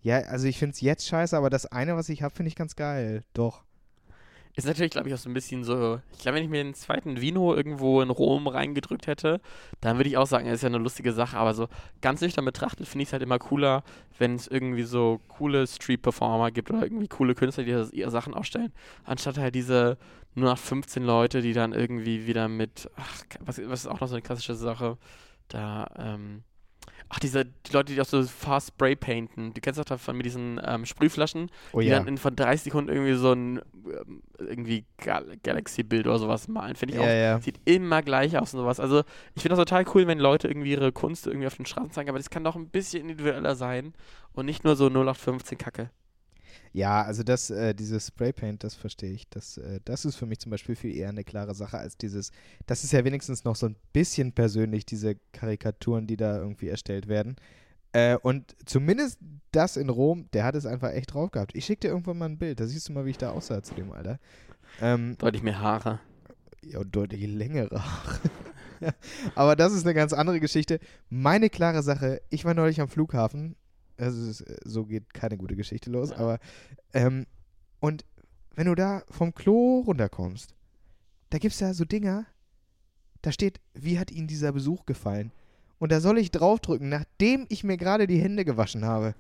[0.04, 2.56] Ja, also ich finde es jetzt scheiße, aber das eine, was ich habe, finde ich
[2.56, 3.24] ganz geil.
[3.34, 3.64] Doch.
[4.56, 6.02] Ist natürlich, glaube ich, auch so ein bisschen so.
[6.12, 9.40] Ich glaube, wenn ich mir den zweiten Vino irgendwo in Rom reingedrückt hätte,
[9.80, 11.38] dann würde ich auch sagen, ist ja eine lustige Sache.
[11.38, 11.68] Aber so
[12.02, 13.84] ganz nüchtern betrachtet finde ich es halt immer cooler,
[14.18, 18.74] wenn es irgendwie so coole Street-Performer gibt oder irgendwie coole Künstler, die ihre Sachen ausstellen,
[19.06, 19.98] anstatt halt diese
[20.36, 22.90] nur nach 15 Leute, die dann irgendwie wieder mit.
[22.96, 24.98] Ach, was, was ist auch noch so eine klassische Sache?
[25.48, 26.44] Da, ähm.
[27.10, 29.54] Ach, diese die Leute, die auch so fast Spray painten.
[29.54, 31.98] Du kennst doch davon mit diesen ähm, Sprühflaschen, Oh die ja.
[32.00, 36.76] dann in von 30 Sekunden irgendwie so ein ähm, irgendwie Gal Galaxy-Bild oder sowas malen.
[36.78, 37.12] Finde ich Ja, auch.
[37.14, 37.40] ja.
[37.42, 38.80] Sieht immer gleich aus und sowas.
[38.80, 39.00] Also
[39.36, 42.10] ich finde das total cool, wenn Leute irgendwie ihre Kunst irgendwie auf den Straßen zeigen,
[42.10, 43.94] aber das kann doch ein bisschen individueller sein
[44.34, 45.90] und nicht nur so 0815 Kacke.
[46.74, 49.30] Ja, also das, äh, dieses Spraypaint, das verstehe ich.
[49.30, 52.32] Das, äh, das ist für mich zum Beispiel viel eher eine klare Sache als dieses.
[52.66, 57.08] Das ist ja wenigstens noch so ein bisschen persönlich, diese Karikaturen, die da irgendwie erstellt
[57.08, 57.36] werden.
[57.94, 59.20] Äh, und zumindest
[59.52, 61.56] das in Rom, der hat es einfach echt drauf gehabt.
[61.56, 63.62] Ich schicke dir irgendwann mal ein Bild, da siehst du mal, wie ich da aussah
[63.62, 64.18] zu dem Alter.
[64.80, 66.00] Ähm, Deutlich mehr Haare.
[66.64, 68.20] Ja, und deutlich längere Haare.
[68.82, 68.96] Ja,
[69.36, 70.80] Aber das ist eine ganz andere Geschichte.
[71.08, 73.56] Meine klare Sache, ich war neulich am Flughafen.
[74.02, 76.18] Also ist, äh, so geht keine gute Geschichte los, Ja.
[76.18, 76.40] aber
[76.94, 77.26] ähm,
[77.80, 78.04] und
[78.56, 80.54] wenn du da vom Klo runterkommst,
[81.30, 82.26] da gibt es ja so Dinger,
[83.22, 85.32] da steht, wie hat Ihnen dieser Besuch gefallen?
[85.80, 89.16] Und da soll ich draufdrücken, nachdem ich mir gerade die Hände gewaschen habe.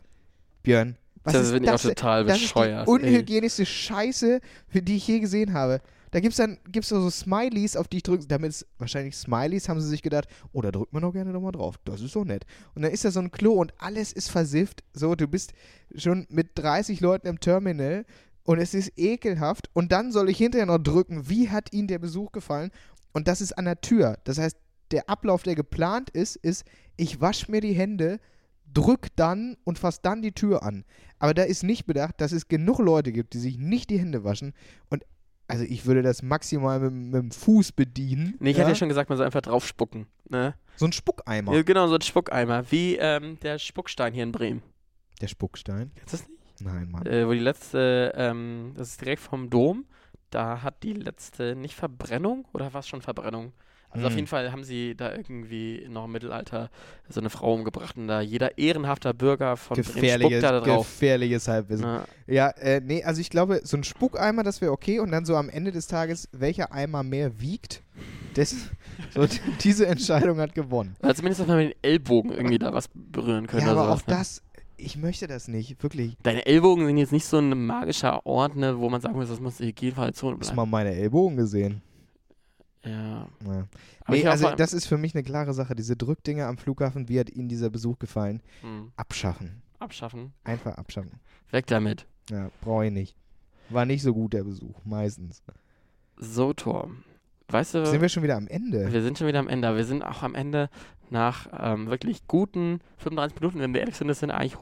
[0.63, 1.81] Björn, was das ist finde ich auch das?
[1.83, 2.87] total Das ist bescheuert.
[2.87, 2.95] die ey.
[2.95, 4.41] unhygienischste Scheiße,
[4.73, 5.81] die ich je gesehen habe.
[6.11, 9.69] Da gibt es dann gibt's so Smileys, auf die ich drücke, damit es wahrscheinlich Smileys,
[9.69, 11.75] haben sie sich gedacht, oh, da drückt man doch gerne nochmal drauf.
[11.85, 12.45] Das ist so nett.
[12.75, 14.83] Und dann ist da so ein Klo und alles ist versifft.
[14.93, 15.53] So, du bist
[15.95, 18.05] schon mit 30 Leuten im Terminal
[18.43, 19.69] und es ist ekelhaft.
[19.73, 22.71] Und dann soll ich hinterher noch drücken, wie hat Ihnen der Besuch gefallen?
[23.13, 24.17] Und das ist an der Tür.
[24.25, 24.57] Das heißt,
[24.91, 26.65] der Ablauf, der geplant ist, ist,
[26.97, 28.19] ich wasche mir die Hände,
[28.73, 30.85] drück dann und fass dann die Tür an.
[31.19, 34.23] Aber da ist nicht bedacht, dass es genug Leute gibt, die sich nicht die Hände
[34.23, 34.53] waschen.
[34.89, 35.05] Und
[35.51, 38.35] also ich würde das maximal mit, mit dem Fuß bedienen.
[38.39, 40.07] Nee, ich hatte ja schon gesagt, man soll einfach draufspucken.
[40.29, 40.55] Ne?
[40.77, 41.53] So ein Spuckeimer.
[41.53, 42.69] Ja, genau, so ein Spuckeimer.
[42.71, 44.61] Wie ähm, der Spuckstein hier in Bremen.
[45.21, 45.91] Der Spuckstein?
[45.95, 46.41] Kennst du das nicht?
[46.61, 47.05] Nein, Mann.
[47.05, 49.85] Äh, wo die letzte, ähm, das ist direkt vom Dom,
[50.29, 53.53] da hat die letzte, nicht Verbrennung oder war es schon Verbrennung?
[53.91, 54.17] Also auf Hm.
[54.19, 56.69] jeden Fall haben sie da irgendwie noch im Mittelalter
[57.09, 60.87] so eine Frau umgebracht und da jeder ehrenhafter Bürger von Bremen spuckt Gefährliches, da drauf.
[60.87, 61.83] gefährliches Halbwissen.
[61.85, 64.99] Na, Ja, äh, nee, also ich glaube, so ein Spuckeimer, das wäre okay.
[64.99, 67.83] Und dann so am Ende des Tages, welcher Eimer mehr wiegt,
[68.33, 68.55] das,
[69.13, 69.25] so,
[69.63, 70.95] diese Entscheidung hat gewonnen.
[71.01, 73.65] also zumindest, dass man mit den Ellbogen irgendwie da was berühren könnte.
[73.65, 74.13] Ja, oder aber sowas, auch ne?
[74.15, 74.41] das,
[74.77, 76.15] ich möchte das nicht, wirklich.
[76.23, 79.41] Deine Ellbogen sind jetzt nicht so ein magischer Ort, ne, wo man sagen muss, das
[79.41, 80.69] muss die Hygienefallzone Hast du bleiben.
[80.71, 81.81] mal meine Ellbogen gesehen?
[82.83, 83.27] Ja.
[83.45, 83.67] Ja.
[84.07, 85.75] Nee, also das ist für mich eine klare Sache.
[85.75, 88.41] Diese Drückdinger am Flughafen, wie hat Ihnen dieser Besuch gefallen?
[88.61, 89.61] Hm, Abschaffen.
[89.79, 90.33] abschaffen.
[90.43, 91.19] Einfach abschaffen.
[91.51, 92.07] Weg damit.
[92.29, 93.15] Ja, brauche ich nicht.
[93.69, 95.41] War nicht so gut der Besuch, meistens.
[96.17, 96.89] So, Tor.
[97.49, 98.91] Weißt du, Sind wir schon wieder am Ende?
[98.91, 99.75] wir sind schon wieder am Ende.
[99.75, 100.69] Wir sind auch am Ende
[101.09, 103.59] nach ähm, wirklich guten 35 Minuten.
[103.59, 104.61] Wenn wir ehrlich sind, das sind eigentlich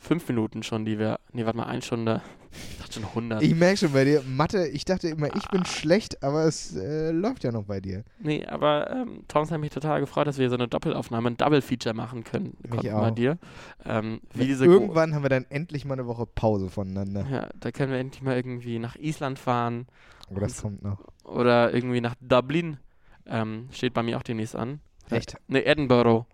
[0.00, 1.18] 105 Minuten schon, die wir.
[1.32, 2.22] Nee, warte mal, eine Stunde.
[2.50, 3.42] Ich dachte schon 100.
[3.42, 5.50] Ich merke schon bei dir, Mathe, ich dachte immer, ich Ah.
[5.52, 8.04] bin schlecht, aber es äh, läuft ja noch bei dir.
[8.20, 11.94] Nee, aber ähm, Thomas hat mich total gefreut, dass wir so eine Doppelaufnahme, ein Double-Feature
[11.94, 12.56] machen können.
[12.70, 13.38] konnten bei dir.
[13.84, 17.26] Ähm, diese Go- Irgendwann haben wir dann endlich mal eine Woche Pause voneinander.
[17.30, 19.86] Ja, da können wir endlich mal irgendwie nach Island fahren
[20.30, 21.00] Aber das kommt noch.
[21.24, 22.78] oder irgendwie nach Dublin.
[23.26, 24.80] Ähm, steht bei mir auch demnächst an.
[25.10, 25.36] Echt?
[25.48, 26.24] Ne, Edinburgh.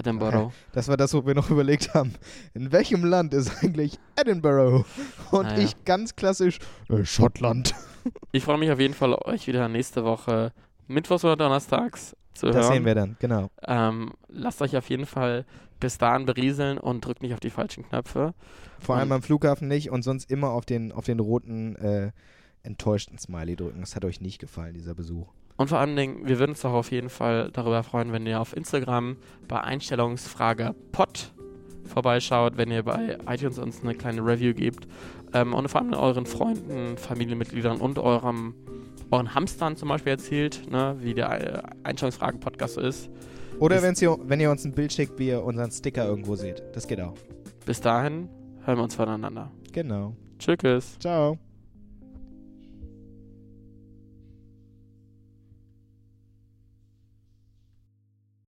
[0.00, 0.52] Edinburgh.
[0.72, 2.14] Das war das, wo wir noch überlegt haben.
[2.54, 4.84] In welchem Land ist eigentlich Edinburgh?
[5.30, 5.58] Und Naja.
[5.62, 7.74] ich ganz klassisch, äh, Schottland.
[8.32, 10.52] Ich freue mich auf jeden Fall, euch wieder nächste Woche
[10.88, 12.72] Mittwochs oder Donnerstags zu Das hören.
[12.72, 13.50] sehen wir dann, genau.
[13.66, 15.44] Ähm, lasst euch auf jeden Fall
[15.80, 18.32] bis dahin berieseln und drückt nicht auf die falschen Knöpfe.
[18.80, 22.12] Vor Und- allem am Flughafen nicht und sonst immer auf den, auf den roten, äh,
[22.62, 23.80] enttäuschten Smiley drücken.
[23.80, 25.28] Das hat euch nicht gefallen, dieser Besuch.
[25.60, 28.40] Und vor allen Dingen, wir würden uns doch auf jeden Fall darüber freuen, wenn ihr
[28.40, 31.34] auf Instagram bei Einstellungsfrage pod
[31.84, 34.88] vorbeischaut, wenn ihr bei iTunes uns eine kleine Review gebt
[35.34, 38.54] ähm, und vor allem euren Freunden, Familienmitgliedern und eurem,
[39.10, 43.10] euren Hamstern zum Beispiel erzählt, ne, wie der äh, Einstellungsfragen-Podcast so ist.
[43.58, 46.62] Oder wenn's ihr, wenn ihr uns ein Bild schickt, wie ihr unseren Sticker irgendwo seht.
[46.72, 47.18] Das geht auch.
[47.66, 48.30] Bis dahin
[48.64, 49.50] hören wir uns voneinander.
[49.72, 50.16] Genau.
[50.38, 50.98] Tschüss.
[51.00, 51.49] Ciao.